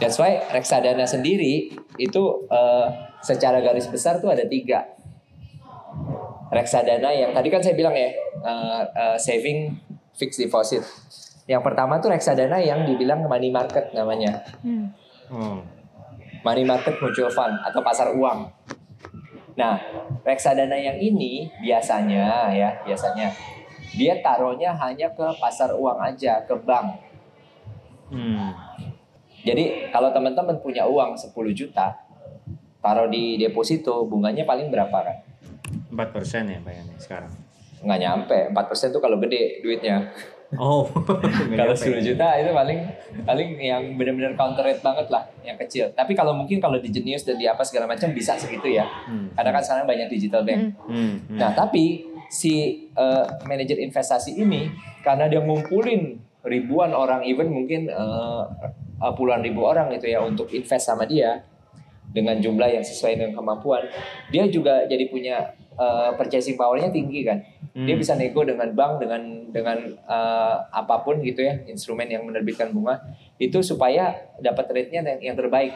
[0.02, 2.88] That's why reksadana sendiri itu eh,
[3.22, 4.98] secara garis besar tuh ada tiga.
[6.52, 9.78] Reksadana yang tadi kan saya bilang ya eh, eh, saving
[10.18, 10.82] fixed deposit.
[11.46, 14.42] Yang pertama tuh reksadana yang dibilang money market namanya.
[14.66, 14.90] Hmm.
[15.32, 15.62] Oh.
[16.42, 18.50] Money market mutual fund atau pasar uang.
[19.54, 19.78] Nah,
[20.26, 23.30] reksadana yang ini biasanya ya, biasanya
[23.96, 26.88] dia taruhnya hanya ke pasar uang aja, ke bank.
[28.12, 28.52] Hmm.
[29.42, 31.98] Jadi kalau teman-teman punya uang 10 juta,
[32.80, 35.18] taruh di deposito, bunganya paling berapa kan?
[35.92, 37.32] 4% ya bayangin sekarang.
[37.82, 40.14] Nggak nyampe, 4% tuh kalau gede duitnya.
[40.60, 40.84] Oh.
[41.60, 42.80] kalau 10 juta itu paling
[43.24, 45.90] paling yang benar-benar counter rate banget lah, yang kecil.
[45.96, 48.84] Tapi kalau mungkin kalau di Genius dan di apa segala macam bisa segitu ya.
[49.08, 49.32] Hmm.
[49.32, 50.76] Karena kan sekarang banyak digital bank.
[50.86, 51.24] Hmm.
[51.32, 51.40] Hmm.
[51.40, 54.72] Nah, tapi si eh, manajer investasi ini
[55.04, 56.16] karena dia ngumpulin
[56.48, 58.44] ribuan orang, even mungkin eh,
[59.20, 61.44] puluhan ribu orang gitu ya untuk invest sama dia
[62.12, 63.88] dengan jumlah yang sesuai dengan kemampuan,
[64.32, 67.40] dia juga jadi punya eh, purchasing powernya tinggi kan.
[67.72, 68.04] Dia Hmm.
[68.04, 73.00] bisa nego dengan bank dengan dengan eh, apa pun gitu ya, instrumen yang menerbitkan bunga
[73.40, 74.12] itu supaya
[74.44, 75.72] dapat rate-nya yang, yang terbaik.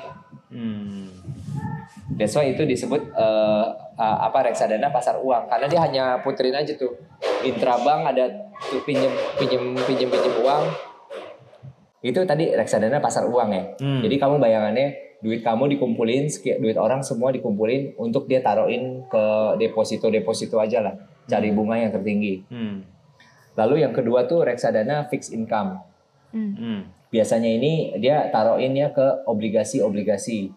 [0.52, 1.08] Hmm.
[2.06, 3.65] That's why itu disebut eh,
[3.98, 6.94] eh, apa reksadana pasar uang karena dia hanya puterin aja tuh
[7.41, 8.30] intrabank ada
[8.70, 9.10] tuh pinjem
[9.41, 10.63] pinjem pinjem pinjem uang
[12.06, 13.63] itu tadi reksadana pasar uang ya.
[13.82, 14.02] Hmm.
[14.06, 16.30] Jadi kamu bayangannya duit kamu dikumpulin
[16.62, 19.26] duit orang semua dikumpulin untuk dia taruhin ke
[19.58, 20.94] deposito deposito aja lah
[21.26, 22.46] cari bunga yang tertinggi.
[22.46, 22.86] Hmm.
[23.58, 25.82] Lalu yang kedua tuh reksadana fixed income.
[26.30, 26.54] Hmm.
[26.54, 26.80] Hmm.
[27.10, 30.54] Biasanya ini dia taruhinnya ke obligasi-obligasi.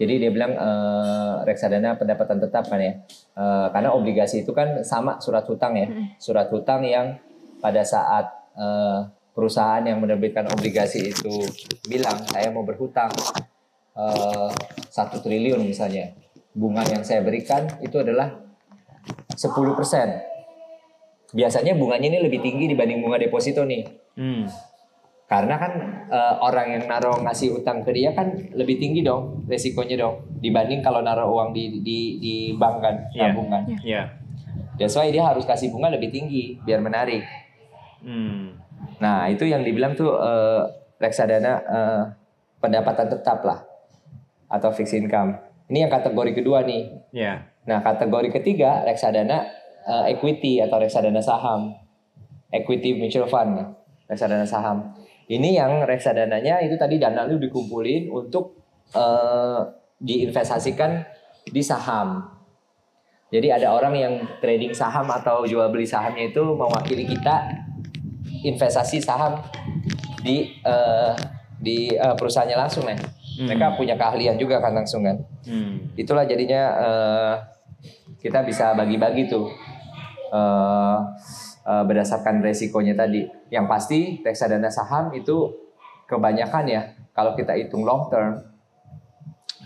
[0.00, 2.96] Jadi dia bilang eh, reksadana pendapatan tetap kan ya.
[3.36, 5.92] Eh, karena obligasi itu kan sama surat hutang ya.
[6.16, 7.20] Surat hutang yang
[7.60, 9.00] pada saat eh,
[9.36, 11.44] perusahaan yang menerbitkan obligasi itu
[11.84, 13.12] bilang saya mau berhutang
[13.92, 14.50] eh,
[14.88, 16.16] satu triliun misalnya.
[16.56, 18.40] Bunga yang saya berikan itu adalah
[19.36, 19.36] 10%.
[21.30, 23.86] Biasanya bunganya ini lebih tinggi dibanding bunga deposito nih.
[24.18, 24.48] Hmm.
[25.30, 25.72] Karena kan
[26.10, 30.82] eh, orang yang naruh ngasih utang ke dia kan lebih tinggi dong resikonya dong dibanding
[30.82, 33.30] kalau naruh uang di di di bank kan Iya.
[33.30, 33.62] tabungan.
[33.86, 34.02] Ya.
[34.74, 37.22] That's why dia harus kasih bunga lebih tinggi biar menarik.
[38.02, 38.58] Hmm.
[38.98, 40.66] Nah itu yang dibilang tuh eh,
[40.98, 42.02] reksadana eh,
[42.58, 43.62] pendapatan tetap lah
[44.50, 45.38] atau fixed income.
[45.70, 46.90] Ini yang kategori kedua nih.
[47.14, 47.46] Ya.
[47.70, 49.46] Nah kategori ketiga reksadana
[49.86, 51.70] eh, equity atau reksadana saham,
[52.50, 53.62] equity mutual fund,
[54.10, 54.90] reksadana saham.
[55.30, 58.58] Ini yang reksadananya itu tadi dana lu dikumpulin untuk
[58.90, 59.60] eh,
[60.02, 61.06] diinvestasikan
[61.46, 62.26] di saham.
[63.30, 67.46] Jadi ada orang yang trading saham atau jual beli sahamnya itu mewakili kita
[68.42, 69.38] investasi saham
[70.26, 71.14] di eh,
[71.62, 72.98] di eh, perusahaannya langsung ya.
[73.40, 75.96] Mereka punya keahlian juga kan langsung kan Hmm.
[75.96, 77.34] itulah jadinya eh,
[78.20, 79.48] kita bisa bagi-bagi tuh
[80.30, 80.98] eh,
[81.66, 83.26] eh, berdasarkan resikonya tadi.
[83.50, 85.50] Yang pasti reksadana saham itu
[86.10, 86.82] kebanyakan ya
[87.14, 88.42] kalau kita hitung long term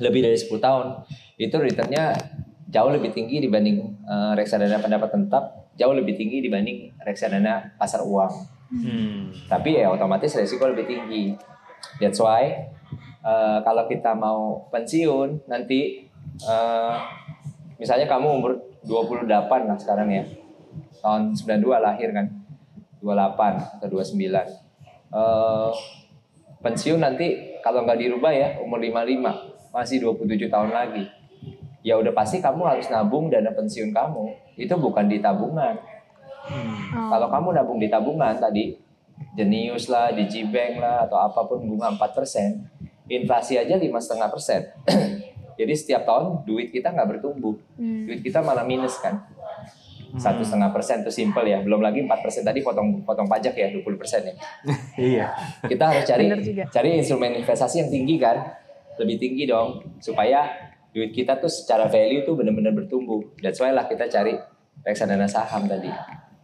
[0.03, 0.87] lebih dari 10 tahun
[1.39, 2.13] itu returnnya
[2.75, 8.33] jauh lebih tinggi dibanding eh, reksadana pendapat tetap, jauh lebih tinggi dibanding reksadana pasar uang.
[8.75, 9.31] Hmm.
[9.47, 11.39] Tapi ya otomatis resiko lebih tinggi.
[12.03, 12.75] That's why
[13.23, 16.11] eh, kalau kita mau pensiun nanti
[16.43, 16.95] eh,
[17.79, 20.25] misalnya kamu umur 28 lah sekarang ya.
[21.05, 22.27] Tahun 92 lahir kan.
[23.05, 24.65] 28 atau 29.
[25.13, 25.73] Eh,
[26.65, 31.05] pensiun nanti kalau nggak dirubah ya umur 55 masih 27 tahun lagi.
[31.85, 34.57] Ya udah pasti kamu harus nabung dana pensiun kamu.
[34.57, 35.77] Itu bukan di tabungan.
[36.49, 37.09] Oh.
[37.13, 38.73] Kalau kamu nabung di tabungan tadi,
[39.37, 42.65] Jenius lah, Digibank lah, atau apa pun bunga 4%,
[43.09, 44.65] inflasi aja lima setengah persen.
[45.61, 48.09] Jadi setiap tahun duit kita nggak bertumbuh, Hmm.
[48.09, 49.23] duit kita malah minus kan.
[50.15, 53.69] Satu setengah persen itu simple ya, belum lagi 4 persen tadi potong potong pajak ya
[53.75, 54.35] 20 persen ya.
[55.11, 55.27] Iya.
[55.67, 56.31] Kita harus cari
[56.71, 58.39] cari instrumen investasi yang tinggi kan,
[59.03, 63.35] lebih tinggi dong, supaya duit kita tuh secara value tuh benar-benar bertumbuh.
[63.43, 64.39] That's why lah kita cari
[64.87, 65.91] reksadana saham tadi.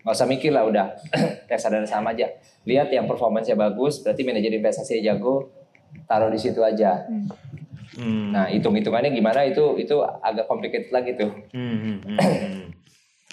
[0.02, 0.86] Nggak usah mikir lah udah,
[1.50, 2.26] reksadana saham aja.
[2.66, 5.46] Lihat yang performanya bagus, berarti manajer investasi jago,
[6.10, 7.06] taruh di situ aja.
[7.98, 8.34] Hmm.
[8.34, 11.30] Nah hitung-hitungannya gimana itu itu agak complicated lagi tuh.
[11.54, 12.69] Hmm, hmm, hmm, hmm.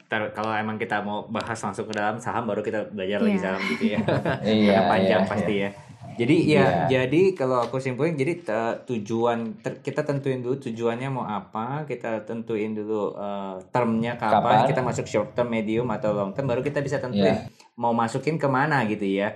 [0.08, 3.44] Ntar kalau emang kita mau bahas langsung ke dalam saham baru kita belajar lagi Iya.
[3.44, 4.00] saham gitu ya.
[4.58, 5.70] Iya, panjang iya, pasti ya.
[6.18, 7.06] Jadi ya, Iya.
[7.06, 12.24] jadi kalau aku simpulin, jadi te- tujuan ter- kita tentuin dulu tujuannya mau apa, kita
[12.24, 14.66] tentuin dulu eh, termnya kapan, Kapan?
[14.66, 17.52] kita masuk short term, medium atau long term, baru kita bisa tentuin Iya.
[17.76, 19.36] mau masukin ke mana gitu ya.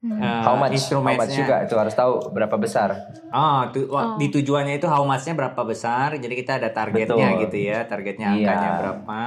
[0.00, 0.16] Hmm.
[0.16, 0.46] Eh, How much?
[0.46, 1.36] How much instrumentsnya.
[1.40, 2.88] juga itu harus tahu berapa besar.
[3.28, 4.14] Oh, tu- Oh.
[4.14, 6.14] di tujuannya itu how much-nya berapa besar.
[6.14, 7.42] Jadi kita ada targetnya Betul.
[7.42, 7.78] gitu ya.
[7.84, 8.36] Targetnya Iya.
[8.38, 9.20] angkanya berapa.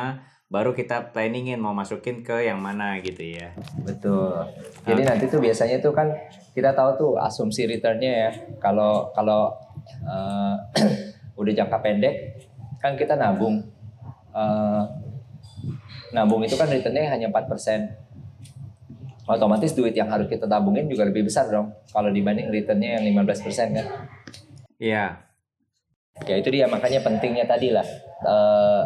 [0.54, 3.58] Baru kita planningin mau masukin ke yang mana gitu ya.
[3.82, 4.54] Betul.
[4.86, 6.14] Jadi nanti tuh biasanya tuh kan
[6.54, 8.32] kita tahu tuh asumsi returnnya ya.
[8.62, 9.50] Kalau kalau
[10.06, 10.54] eh,
[11.42, 12.38] udah jangka pendek
[12.78, 13.66] kan kita nabung.
[14.30, 14.84] Eh,
[16.14, 19.26] nabung itu kan returnnya hanya 4%.
[19.26, 21.74] Otomatis duit yang harus kita tabungin juga lebih besar dong.
[21.90, 23.88] Kalau dibanding returnnya yang 15% kan.
[24.78, 25.18] Iya.
[26.30, 27.88] Ya itu dia makanya pentingnya tadi lah.
[28.22, 28.84] Eh,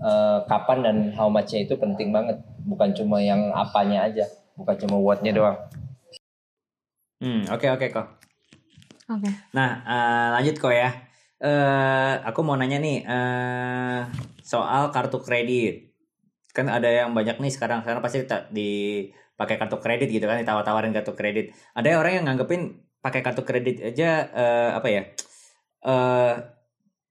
[0.00, 2.40] eh, kapan dan how much-nya itu penting banget.
[2.64, 4.24] Bukan cuma yang apanya aja.
[4.56, 5.58] Bukan cuma what-nya doang.
[7.22, 8.06] Hmm, oke oke kok.
[9.10, 9.30] Oke.
[9.54, 10.90] Nah, eh, lanjut kok ya.
[11.42, 14.00] Eh, aku mau nanya nih eh,
[14.42, 15.90] soal kartu kredit.
[16.54, 20.94] Kan ada yang banyak nih sekarang sekarang pasti ta- dipakai kartu kredit gitu kan, ditawar-tawarin
[20.94, 21.50] kartu kredit.
[21.74, 22.62] Ada orang yang nganggepin
[23.02, 25.02] pakai kartu kredit aja eh, apa ya?
[25.82, 26.34] Eh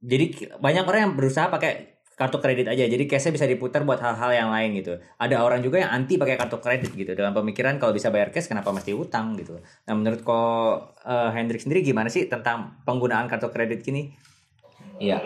[0.02, 2.86] jadi banyak orang yang berusaha pakai kartu kredit aja.
[2.86, 5.00] Jadi cashnya bisa diputar buat hal-hal yang lain gitu.
[5.17, 8.45] Ada orang juga yang anti pakai kartu kredit gitu dengan pemikiran kalau bisa bayar cash
[8.45, 9.58] kenapa mesti utang gitu.
[9.88, 14.12] Nah menurut kok eh, Hendrik sendiri gimana sih tentang penggunaan kartu kredit gini?
[15.02, 15.17] Iya.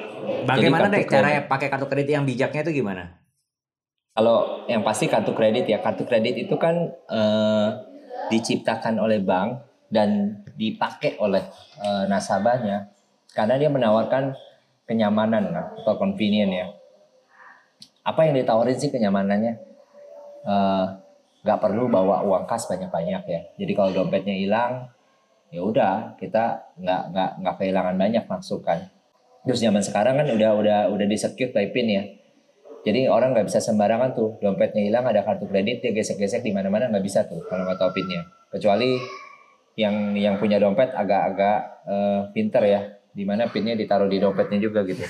[0.47, 1.51] Bagaimana deh kartu cara kredit.
[1.51, 3.03] pakai kartu kredit yang bijaknya itu gimana?
[4.15, 7.69] Kalau yang pasti kartu kredit ya, kartu kredit itu kan eh,
[8.31, 11.43] diciptakan oleh bank dan dipakai oleh
[11.83, 12.95] eh, nasabahnya
[13.35, 14.31] karena dia menawarkan
[14.85, 15.49] kenyamanan
[15.81, 16.67] atau convenient ya.
[18.05, 19.53] Apa yang ditawarin sih kenyamanannya?
[20.45, 20.85] Eh,
[21.45, 23.41] nggak perlu bawa uang kas banyak-banyak ya.
[23.57, 24.89] Jadi kalau dompetnya hilang,
[25.53, 28.79] ya udah kita nggak nggak nggak kehilangan banyak masukan.
[29.45, 32.03] Terus zaman sekarang kan udah udah udah di secure by pin ya.
[32.85, 36.89] Jadi orang nggak bisa sembarangan tuh dompetnya hilang ada kartu kredit dia gesek-gesek di mana-mana
[36.89, 38.25] nggak bisa tuh kalau nggak tahu pinnya.
[38.49, 38.97] Kecuali
[39.77, 41.57] yang yang punya dompet agak-agak
[41.89, 42.81] eh, pinter ya,
[43.15, 45.01] di mana pinnya ditaruh di dompetnya juga gitu.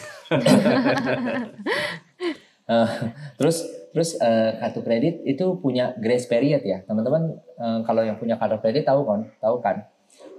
[2.65, 2.89] Eh,
[3.37, 3.61] terus
[3.93, 7.37] terus eh, kartu kredit itu punya grace period ya teman-teman.
[7.61, 9.85] eh, kalau yang punya kartu kredit tahu kan, tahu kan?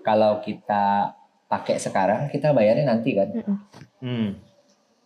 [0.02, 1.14] Kalau kita
[1.46, 3.30] pakai sekarang kita bayarnya nanti kan
[4.02, 4.42] Hmm.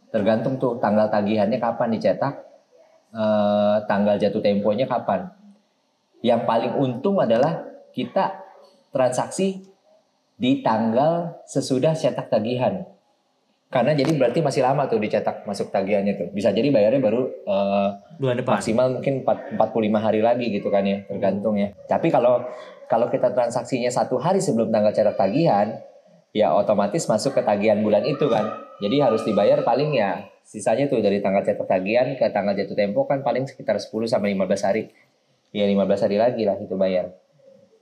[0.08, 2.40] tergantung tuh tanggal tagihannya kapan dicetak,
[3.12, 5.28] eh, tanggal jatuh temponya kapan.
[6.24, 8.32] Yang paling untung adalah kita
[8.96, 9.69] transaksi
[10.40, 12.88] di tanggal sesudah cetak tagihan.
[13.70, 16.28] Karena jadi berarti masih lama tuh dicetak masuk tagihannya tuh.
[16.34, 17.22] Bisa jadi bayarnya baru
[18.18, 18.58] Bulan depan.
[18.58, 21.70] maksimal mungkin 4, 45 hari lagi gitu kan ya, tergantung ya.
[21.86, 22.42] Tapi kalau
[22.90, 25.78] kalau kita transaksinya satu hari sebelum tanggal cetak tagihan,
[26.34, 28.50] ya otomatis masuk ke tagihan bulan itu kan.
[28.82, 33.06] Jadi harus dibayar paling ya sisanya tuh dari tanggal cetak tagihan ke tanggal jatuh tempo
[33.06, 34.90] kan paling sekitar 10 sampai 15 hari.
[35.54, 37.14] Ya 15 hari lagi lah itu bayar.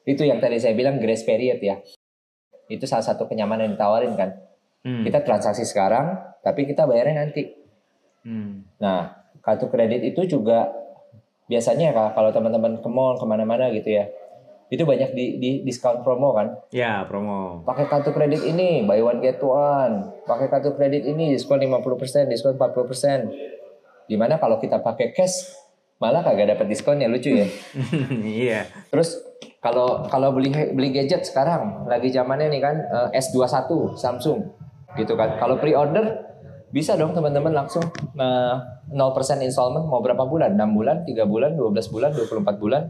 [0.04, 1.80] Itu yang tadi saya bilang grace period ya.
[2.68, 4.30] Itu salah satu kenyamanan yang ditawarin kan.
[4.84, 5.02] Hmm.
[5.02, 7.50] Kita transaksi sekarang, tapi kita bayarnya nanti.
[8.22, 8.68] Hmm.
[8.78, 10.70] Nah, kartu kredit itu juga
[11.48, 14.06] biasanya Kak, kalau teman-teman ke mall ke mana-mana gitu ya,
[14.68, 16.52] itu banyak di, di diskon promo kan.
[16.68, 17.64] Ya, promo.
[17.64, 22.60] Pakai kartu kredit ini buy one get one, pakai kartu kredit ini diskon 50%, diskon
[22.60, 23.32] 40%.
[24.08, 25.56] Di mana kalau kita pakai cash
[25.98, 27.48] malah kagak dapat diskonnya lucu ya.
[28.44, 28.60] Iya.
[28.92, 29.18] Terus
[29.58, 32.76] kalau kalau beli beli gadget sekarang lagi zamannya nih kan
[33.12, 34.38] eh, S21 Samsung
[34.94, 35.34] gitu kan.
[35.38, 36.26] Kalau pre-order
[36.68, 37.82] bisa dong teman-teman langsung
[38.18, 38.54] eh,
[38.88, 38.94] 0%
[39.42, 40.54] installment mau berapa bulan?
[40.54, 42.82] 6 bulan, 3 bulan, 12 bulan, 24 bulan.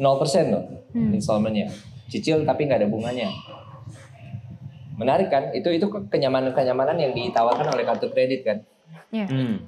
[0.00, 1.14] 0% loh Hmm.
[1.14, 1.70] installmentnya.
[2.10, 3.30] Cicil tapi nggak ada bunganya.
[4.98, 5.54] Menarik kan?
[5.54, 8.58] Itu itu kenyamanan-kenyamanan yang ditawarkan oleh kartu kredit kan.
[9.14, 9.66] Hmm.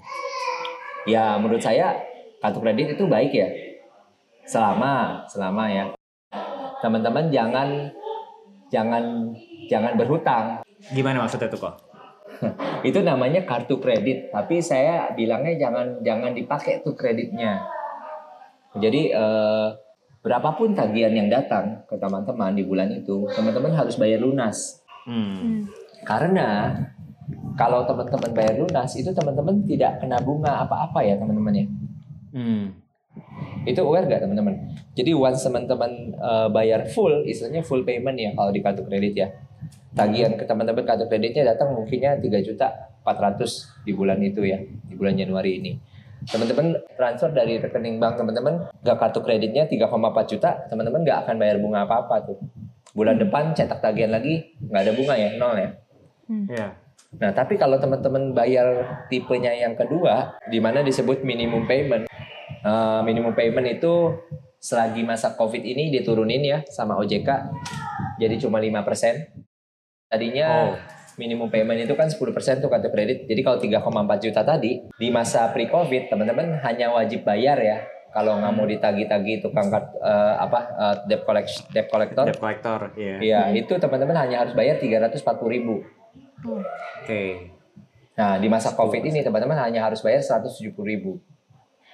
[1.07, 1.95] Ya menurut saya
[2.43, 3.49] kartu kredit itu baik ya.
[4.43, 5.85] Selama selama ya.
[6.83, 7.69] Teman-teman jangan
[8.69, 9.31] jangan
[9.71, 10.67] jangan berhutang.
[10.91, 11.75] Gimana maksudnya tuh kok?
[12.89, 17.63] Itu namanya kartu kredit, tapi saya bilangnya jangan jangan dipakai tuh kreditnya.
[18.75, 19.69] Jadi eh,
[20.25, 24.81] berapapun tagihan yang datang ke teman-teman di bulan itu, teman-teman harus bayar lunas.
[25.05, 25.35] Hmm.
[25.39, 25.61] Hmm.
[26.03, 26.73] Karena
[27.55, 31.67] kalau teman-teman bayar lunas itu teman-teman tidak kena bunga apa-apa ya teman-teman ya.
[32.33, 32.82] Hmm.
[33.63, 34.75] Itu aware gak teman-teman?
[34.99, 39.29] Jadi once teman-teman uh, bayar full, istilahnya full payment ya kalau di kartu kredit ya.
[39.93, 44.95] Tagihan ke teman-teman kartu kreditnya datang mungkinnya 3 juta 400 di bulan itu ya, di
[44.97, 45.73] bulan Januari ini.
[46.23, 51.57] Teman-teman transfer dari rekening bank teman-teman ke kartu kreditnya 3,4 juta, teman-teman nggak akan bayar
[51.59, 52.39] bunga apa-apa tuh.
[52.95, 55.71] Bulan depan cetak tagihan lagi nggak ada bunga ya, nol ya.
[56.31, 56.69] Iya.
[57.13, 62.09] Nah, tapi kalau teman-teman bayar tipenya yang kedua, di mana disebut minimum payment.
[62.63, 64.15] Eh, minimum payment itu
[64.57, 67.27] selagi masa COVID ini diturunin ya sama OJK,
[68.17, 69.35] jadi cuma 5%.
[70.07, 70.77] Tadinya Oh.
[71.19, 73.27] minimum payment itu kan 10% tuh kartu kredit.
[73.27, 77.83] Jadi kalau 3,4 juta tadi, di masa pre-COVID, teman-teman hanya wajib bayar ya.
[78.13, 82.93] Kalau nggak mau ditagi-tagi tukang kart- eh, apa eh, debt collection debt collector, Debt collector.
[82.95, 83.17] Iya.
[83.19, 85.81] Iya, itu teman-teman hanya harus bayar 340.000 ribu.
[86.45, 86.61] Oh.
[87.03, 87.51] Oke.
[88.13, 91.19] Nah, di masa COVID ini teman-teman hanya harus bayar 170.000 ribu.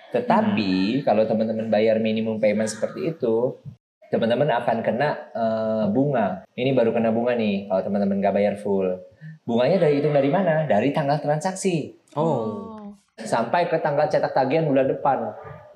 [0.08, 3.60] Tetapi kalau teman-teman bayar minimum payment seperti itu,
[4.08, 6.48] teman-teman akan kena eh, bunga.
[6.52, 8.88] Ini baru kena bunga nih kalau teman-teman nggak bayar full.
[9.44, 10.64] Bunganya dari hitung dari mana?
[10.64, 12.92] Dari tanggal transaksi Oh.
[13.16, 15.32] sampai ke tanggal cetak tagihan bulan depan.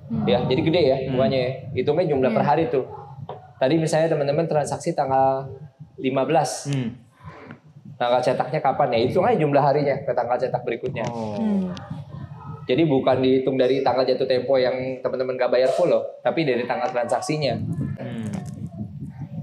[0.08, 0.24] Hmm.
[0.24, 1.16] Ya, jadi gede ya Hmm.
[1.16, 1.38] bunganya.
[1.38, 1.50] ya.
[1.74, 2.48] Hitungnya jumlah per Iya.
[2.48, 2.84] hari tuh.
[3.56, 5.46] Tadi misalnya teman-teman transaksi tanggal
[5.96, 6.96] 15, Hmm.
[7.94, 8.98] tanggal cetaknya kapan ya?
[9.06, 11.04] Hitung aja jumlah harinya ke tanggal cetak berikutnya.
[11.08, 11.36] Oh.
[11.36, 11.68] Hmm.
[12.62, 16.62] Jadi bukan dihitung dari tanggal jatuh tempo yang teman-teman gak bayar full loh, tapi dari
[16.62, 17.58] tanggal transaksinya.
[17.98, 18.30] Hmm.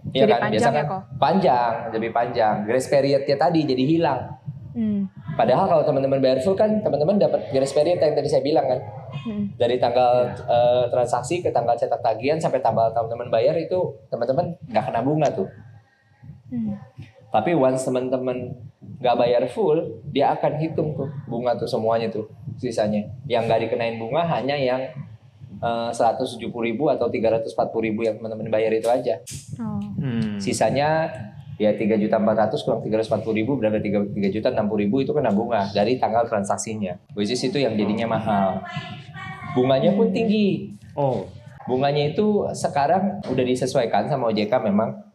[0.10, 0.42] Iya Jadi kan?
[0.42, 1.02] panjang Biasa ya, kan kok?
[1.22, 2.56] panjang, lebih panjang.
[2.66, 4.22] Grace periodnya tadi jadi hilang.
[4.74, 5.10] Hmm.
[5.36, 8.80] Padahal kalau teman-teman bayar full kan teman-teman dapat grace period yang tadi saya bilang kan.
[9.26, 9.44] Hmm.
[9.58, 14.84] Dari tanggal eh, transaksi ke tanggal cetak tagihan sampai tanggal teman-teman bayar itu teman-teman nggak
[14.90, 15.50] kena bunga tuh.
[16.50, 16.78] Hmm.
[17.30, 18.58] Tapi once teman-teman
[19.00, 22.26] nggak bayar full, dia akan hitung tuh bunga tuh semuanya tuh
[22.60, 23.08] sisanya.
[23.26, 24.82] Yang nggak dikenain bunga hanya yang
[25.64, 29.24] eh, 170.000 ribu atau 340.000 ribu yang teman-teman bayar itu aja.
[29.58, 29.80] Oh.
[29.98, 30.38] Hmm.
[30.38, 31.10] Sisanya
[31.60, 35.32] ya 3 juta 400 kurang 340 ribu berarti 3, 3 juta 60 ribu itu kena
[35.36, 36.96] bunga dari tanggal transaksinya.
[37.16, 38.64] Which is itu yang jadinya mahal.
[39.56, 40.76] Bunganya pun tinggi.
[40.96, 41.28] Oh.
[41.68, 45.06] Bunganya itu sekarang udah disesuaikan sama OJK memang.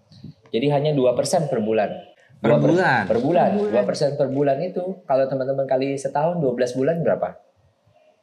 [0.54, 2.13] Jadi hanya 2% per bulan.
[2.44, 3.02] Per 2% bulan?
[3.08, 3.48] Per bulan.
[3.56, 3.82] Per bulan.
[3.88, 7.40] 2% per bulan itu kalau teman-teman kali setahun 12 bulan berapa?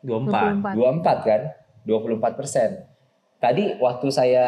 [0.05, 0.77] 24.
[0.77, 1.25] 24.
[1.25, 1.41] 24 kan?
[1.89, 2.69] 24 persen.
[3.41, 4.45] Tadi waktu saya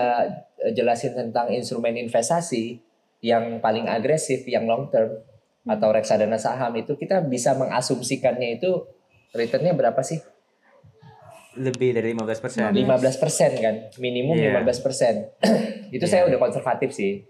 [0.62, 2.78] eh, jelasin tentang instrumen investasi
[3.26, 5.10] yang paling agresif, yang long term
[5.64, 8.84] atau reksadana saham itu kita bisa mengasumsikannya itu
[9.34, 10.22] returnnya berapa sih?
[11.54, 12.62] Lebih dari 15 persen.
[12.70, 14.62] 15 persen kan, minimum Iya.
[14.62, 15.14] 15 persen.
[15.96, 16.12] itu Iya.
[16.12, 17.26] saya udah konservatif sih.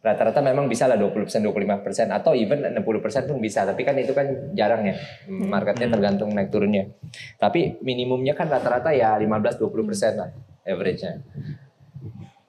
[0.00, 3.68] Rata-rata memang bisa lah 20 persen, 25 persen atau even 60 persen pun bisa.
[3.68, 4.24] Tapi kan itu kan
[4.56, 4.96] jarang ya,
[5.28, 5.94] marketnya Hmm.
[6.00, 6.88] tergantung naik turunnya.
[7.36, 10.32] Tapi minimumnya kan rata-rata ya 15-20 persen lah
[10.64, 11.20] average-nya.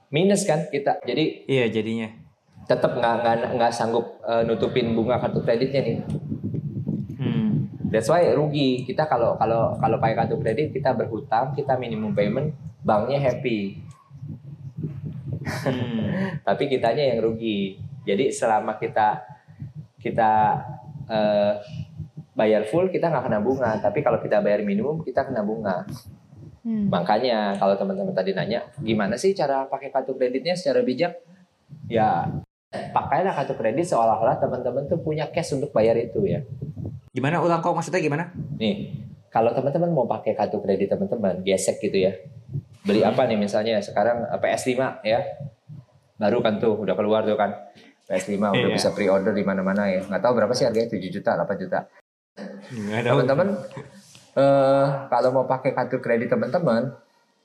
[0.07, 2.07] Minus kan kita, jadi Iya jadinya.
[2.61, 5.97] tetap nggak nggak nggak sanggup eh, nutupin bunga kartu kreditnya nih.
[7.17, 7.67] Hmm.
[7.91, 8.83] That's why rugi.
[8.83, 13.75] Kita kalau kalau kalau pakai kartu kredit kita berhutang, kita minimum payment, banknya happy.
[15.41, 16.37] Hmm.
[16.47, 17.77] Tapi kitanya yang rugi.
[18.05, 19.21] Jadi selama kita
[20.01, 20.57] kita
[21.09, 21.53] eh,
[22.33, 23.71] bayar full kita nggak kena bunga.
[23.81, 25.85] Tapi kalau kita bayar minimum kita kena bunga.
[26.61, 26.89] Hmm.
[26.93, 31.17] Makanya kalau teman-teman tadi nanya gimana sih cara pakai kartu kreditnya secara bijak?
[31.89, 32.29] Ya
[32.71, 36.45] pakailah kartu kredit seolah-olah teman-teman tuh punya cash untuk bayar itu ya.
[37.11, 38.31] Gimana ulang kok maksudnya gimana?
[38.55, 38.95] Nih,
[39.27, 42.15] kalau teman-teman mau pakai kartu kredit teman-teman, gesek gitu ya.
[42.91, 44.71] Beli apa nih misalnya sekarang eh, PS5
[45.01, 45.19] ya.
[46.19, 47.55] Baru kan tuh udah keluar tuh kan.
[48.05, 48.75] PS5 udah Iya.
[48.75, 50.03] bisa pre-order di mana-mana ya.
[50.03, 51.79] Nggak tahu berapa sih harganya 7 juta, 8 juta.
[53.01, 53.47] Teman-teman
[54.31, 56.91] eh kalau mau pakai kartu kredit teman-teman,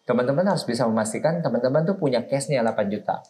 [0.03, 3.23] teman-teman harus bisa memastikan teman-teman tuh punya cashnya 8 juta.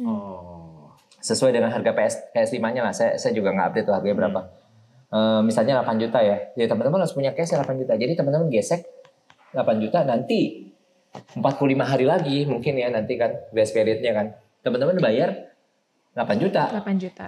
[0.00, 0.88] Oh.
[1.20, 2.90] Sesuai dengan harga PS, PS5-nya lah.
[2.90, 4.40] Saya, saya juga nggak update tuh harganya berapa.
[5.12, 6.40] Eh, misalnya 8 juta ya.
[6.56, 7.94] Jadi teman-teman harus punya cash 8 juta.
[7.94, 8.80] Jadi teman-teman gesek
[9.52, 10.71] 8 juta nanti
[11.12, 14.26] 45 hari lagi mungkin ya nanti kan grace periodnya kan.
[14.64, 15.52] Teman-teman bayar
[16.16, 16.72] 8 juta.
[16.72, 17.26] 8 juta.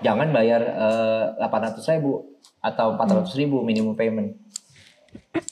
[0.00, 4.34] Jangan bayar eh, 800 ribu atau 400 ribu minimum payment.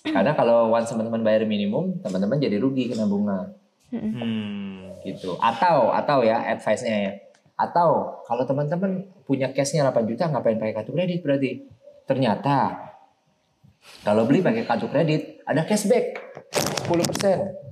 [0.02, 3.54] Karena kalau once teman-teman bayar minimum, teman-teman jadi rugi kena bunga
[3.88, 5.00] Hmm.
[5.00, 5.40] gitu.
[5.40, 7.12] Atau atau ya advice-nya ya.
[7.56, 11.64] Atau kalau teman-teman punya cashnya 8 juta ngapain pakai kartu kredit berarti?
[12.04, 12.84] Ternyata
[14.04, 16.20] kalau beli pakai kartu kredit ada cashback
[16.84, 17.67] 10%.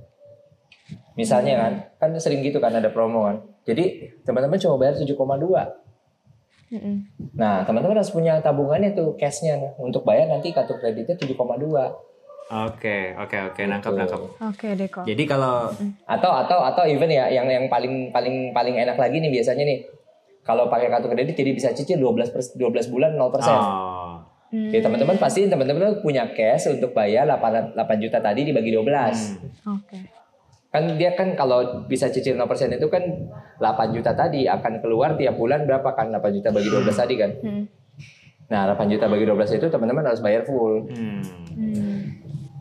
[1.17, 3.41] Misalnya kan, kan sering gitu kan ada promo kan.
[3.65, 3.83] Jadi
[4.21, 5.17] teman-teman cuma bayar 7,2.
[6.67, 6.95] Mm-mm.
[7.33, 11.35] Nah, teman-teman harus punya tabungannya tuh cashnya untuk bayar nanti kartu kreditnya 7,2.
[12.47, 13.99] Oke, oke, oke, nangkep, Gitu.
[13.99, 14.21] nangkep.
[14.39, 15.03] Oke deh kok.
[15.03, 15.67] Jadi kalau
[16.05, 19.83] Atau atau atau even ya yang yang paling paling paling enak lagi nih biasanya nih.
[20.43, 23.51] Kalau pakai kartu kredit jadi bisa cicil 12 pers- 12 bulan 0%.
[23.51, 24.71] oh, Hmm.
[24.71, 29.35] Jadi teman-teman pasti teman-teman punya cash untuk bayar 8, 8 juta tadi dibagi 12.
[29.35, 29.75] hmm.
[29.75, 29.99] Oke.
[30.77, 33.01] Kan dia kan kalau bisa cicil 0% itu kan
[33.57, 37.31] 8 juta tadi akan keluar tiap bulan berapa kan 8 juta bagi 12 tadi kan.
[37.41, 37.65] Hmm.
[38.53, 41.25] Nah, 8 juta bagi 12 itu teman-teman harus bayar full Hmm.
[41.57, 41.97] Hmm.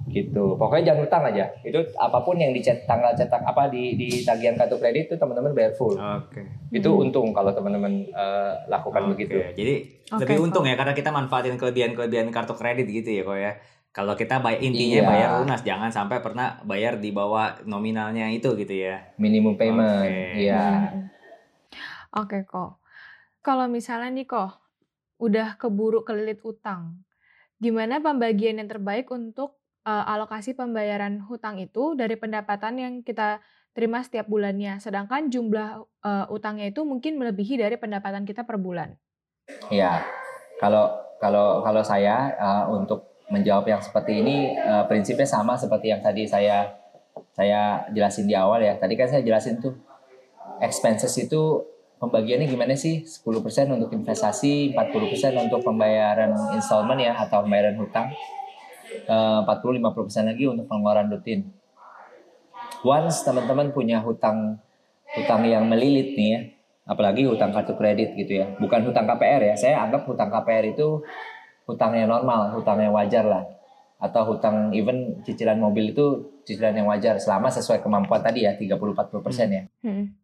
[0.08, 0.56] gitu.
[0.56, 1.44] Pokoknya jangan hutang aja.
[1.60, 5.52] Itu apa pun yang dicet tanggal cetak apa di di tagihan kartu kredit itu teman-teman
[5.52, 5.92] bayar full.
[5.92, 6.40] Oke.
[6.72, 9.36] Itu untung kalau teman-teman eh, lakukan Oke, begitu.
[9.52, 9.74] Jadi
[10.08, 13.52] Oke, lebih untung ya karena kita manfaatin kelebihan-kelebihan kartu kredit gitu ya kok ya.
[13.96, 15.08] Kalau kita bayar intinya Iya.
[15.08, 19.16] bayar lunas, jangan sampai pernah bayar di bawah nominalnya itu gitu ya.
[19.16, 20.04] Minimum payment.
[20.04, 20.44] Oke.
[20.44, 20.92] Iya.
[20.92, 21.08] Hmm.
[22.20, 22.76] Oke kok.
[23.40, 24.52] Kalau misalnya nih kok
[25.16, 27.00] udah keburu kelilit utang,
[27.56, 29.56] gimana pembagian yang terbaik untuk
[29.88, 33.40] eh, alokasi pembayaran hutang itu dari pendapatan yang kita
[33.72, 38.92] terima setiap bulannya, sedangkan jumlah eh, utangnya itu mungkin melebihi dari pendapatan kita per bulan.
[39.72, 40.04] Iya.
[40.60, 46.00] Kalau kalau kalau saya eh, untuk menjawab yang seperti ini eh, prinsipnya sama seperti yang
[46.02, 46.70] tadi saya
[47.34, 48.76] saya jelasin di awal ya.
[48.78, 49.74] Tadi kan saya jelasin tuh
[50.62, 51.64] expenses itu
[51.98, 53.04] pembagiannya gimana sih?
[53.04, 58.12] 10% untuk investasi, 40% untuk pembayaran installment ya atau pembayaran hutang.
[58.86, 61.50] Eh, 40-50% lagi untuk pengeluaran rutin.
[62.86, 64.60] Once teman-teman punya hutang
[65.16, 66.40] hutang yang melilit nih ya,
[66.86, 71.02] apalagi hutang kartu kredit gitu ya bukan hutang KPR ya saya anggap hutang KPR itu
[71.66, 73.44] hutang yang normal hutang yang wajar lah.
[73.98, 79.26] Atau hutang even cicilan mobil itu cicilan yang wajar selama sesuai kemampuan tadi ya 30-40%
[79.26, 79.64] persen ya.
[79.82, 80.14] Hmm.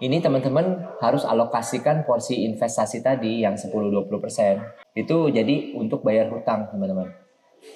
[0.00, 7.12] ini teman-teman harus alokasikan porsi investasi tadi yang 10-20% itu jadi untuk bayar hutang teman-teman.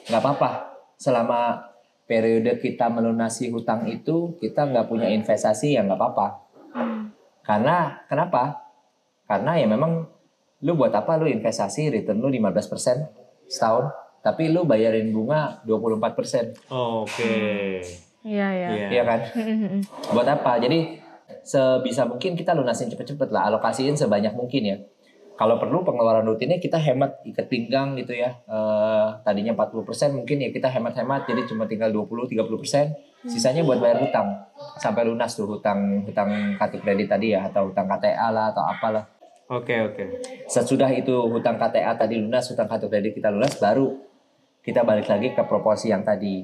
[0.09, 0.51] Nggak apa-apa.
[0.97, 1.69] Selama
[2.09, 6.29] periode kita melunasi hutang itu kita nggak punya investasi ya nggak apa-apa.
[6.75, 7.15] Hmm.
[7.47, 8.67] karena kenapa?
[9.31, 10.11] Karena ya memang
[10.65, 13.93] lu buat apa lu investasi return lu 15% setahun,
[14.25, 16.73] tapi lu bayarin bunga 24%.
[16.73, 17.85] Oke.
[18.25, 18.69] Iya ya.
[18.73, 18.89] Iya.
[18.89, 19.21] Iya kan?
[19.37, 19.81] Hmm, hmm, hmm.
[20.17, 20.57] Buat apa?
[20.57, 21.05] Jadi
[21.45, 24.77] sebisa mungkin kita lunasin cepet-cepet lah, alokasiin sebanyak mungkin ya.
[25.35, 28.39] Kalau perlu pengeluaran rutinnya kita hemat ikat pinggang gitu ya.
[28.47, 33.29] Eh, tadinya 40% mungkin ya kita hemat-hemat jadi cuma tinggal 20-30%.
[33.29, 34.31] Sisanya buat bayar hutang.
[34.79, 39.05] Sampai lunas tuh hutang hutang kartu kredit tadi ya atau hutang KTA lah atau apalah.
[39.53, 40.05] Oke, oke.
[40.49, 43.93] Sesudah itu hutang KTA tadi lunas, hutang kartu kredit kita lunas baru
[44.65, 46.41] kita balik lagi ke proporsi yang tadi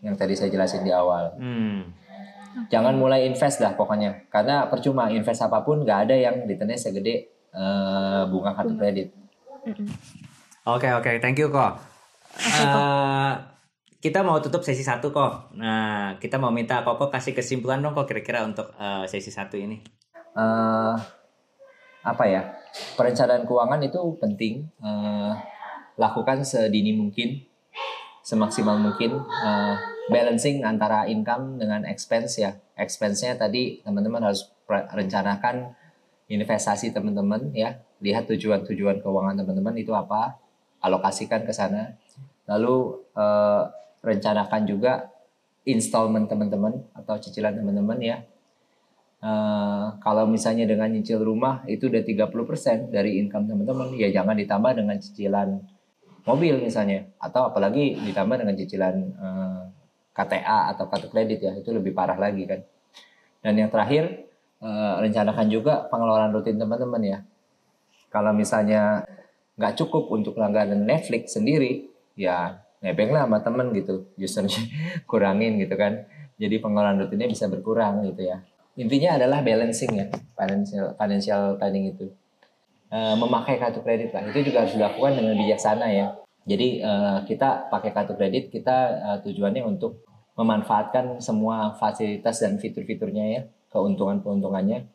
[0.00, 1.34] yang tadi saya jelasin di awal.
[1.36, 1.90] Hmm.
[2.70, 4.30] Jangan mulai invest dah pokoknya.
[4.30, 9.10] Karena percuma invest apa pun nggak ada yang returnnya segede eh, bunga kartu kredit.
[9.66, 9.88] Hmm, hmm.
[10.70, 11.10] Oke, oke.
[11.18, 11.82] Thank you kok.
[12.38, 13.32] Eh,
[13.98, 15.50] kita mau tutup sesi satu kok.
[15.58, 19.82] Nah, kita mau minta Koko kasih kesimpulan dong kok kira-kira untuk eh, sesi satu ini.
[20.30, 21.19] eh
[22.00, 22.42] apa ya
[22.96, 25.32] perencanaan keuangan itu penting eh,
[26.00, 27.44] lakukan sedini mungkin
[28.24, 29.74] semaksimal mungkin eh,
[30.10, 32.56] balancing antara income dengan expense ya.
[32.74, 35.76] Expense-nya tadi teman-teman harus rencanakan
[36.26, 37.80] investasi teman-teman ya.
[38.00, 40.40] Lihat tujuan-tujuan keuangan teman-teman itu apa
[40.80, 41.96] alokasikan ke sana.
[42.48, 43.62] Lalu eh,
[44.00, 45.12] rencanakan juga
[45.68, 48.24] installment teman-teman atau cicilan teman-teman ya
[49.20, 54.72] Eh, kalau misalnya dengan nyicil rumah itu udah 30% dari income teman-teman, ya jangan ditambah
[54.80, 55.60] dengan cicilan
[56.24, 57.04] mobil misalnya.
[57.20, 59.62] Atau apalagi ditambah dengan cicilan eh,
[60.16, 62.64] KTA atau kartu kredit ya, itu lebih parah lagi kan.
[63.44, 64.24] Dan yang terakhir
[64.64, 67.18] eh, rencanakan juga pengeluaran rutin teman-teman ya.
[68.08, 69.04] Kalau misalnya
[69.60, 74.08] nggak cukup untuk langganan Netflix sendiri, ya nebeng lah sama temen gitu.
[74.16, 74.64] Usernya
[75.10, 76.08] kurangin gitu kan.
[76.40, 78.40] Jadi pengeluaran rutinnya bisa berkurang gitu ya
[78.78, 80.06] intinya adalah balancing ya
[80.38, 82.06] financial financial planning itu
[82.90, 86.06] uh, memakai kartu kredit lah itu juga harus dilakukan dengan bijaksana ya
[86.46, 90.02] jadi uh, kita pakai kartu kredit kita uh, tujuannya untuk
[90.38, 93.42] memanfaatkan semua fasilitas dan fitur-fiturnya ya
[93.74, 94.86] keuntungan-keuntungannya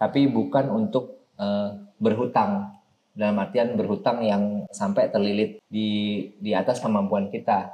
[0.00, 2.80] tapi bukan untuk uh, berhutang
[3.12, 7.68] dalam artian berhutang yang sampai terlilit di di atas kemampuan kita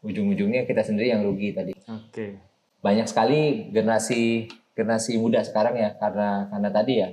[0.00, 1.72] ujung-ujungnya kita sendiri yang rugi tadi.
[1.76, 2.10] Oke.
[2.10, 2.30] Okay.
[2.80, 4.48] Banyak sekali generasi
[4.80, 7.08] generasi muda sekarang ya karena karena tadi ya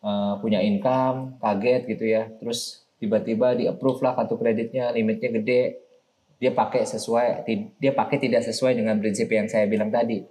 [0.00, 2.30] uh, punya income kaget gitu ya.
[2.40, 5.62] Terus tiba-tiba di approve lah kartu kreditnya limitnya gede.
[6.36, 7.48] Dia pakai sesuai
[7.80, 10.24] dia pakai tidak sesuai dengan prinsip yang saya bilang tadi.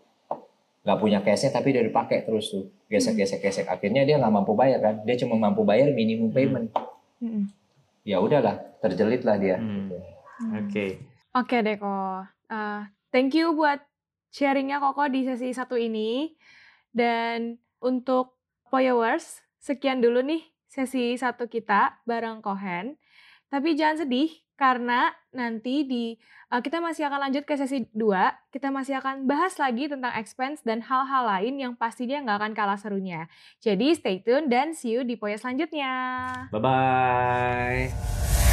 [0.85, 2.69] Nggak punya cashnya tapi dia dipakai terus tuh.
[2.89, 4.95] Gesek gesek gesek akhirnya dia nggak mampu bayar kan.
[5.05, 6.37] Dia cuma mampu bayar minimum hmm.
[6.37, 6.69] payment.
[7.15, 7.47] Hmm.
[8.05, 9.57] ya udahlah terjelit lah dia.
[9.57, 9.89] Hmm.
[9.89, 10.69] oke.
[10.69, 10.89] Okay.
[11.33, 12.21] oke okay, deh kok
[12.53, 13.81] uh, thank you buat
[14.35, 16.35] sharingnya koko di sesi satu ini
[16.91, 18.35] dan untuk
[18.67, 22.99] followers sekian dulu nih sesi satu kita bareng Kohen
[23.47, 26.15] tapi jangan sedih karena nanti di
[26.51, 30.63] uh, kita masih akan lanjut ke sesi 2, kita masih akan bahas lagi tentang expense
[30.63, 33.27] dan hal-hal lain yang pastinya nggak akan kalah serunya.
[33.59, 35.91] Jadi stay tune dan see you di poya selanjutnya.
[36.55, 38.44] Bye-bye.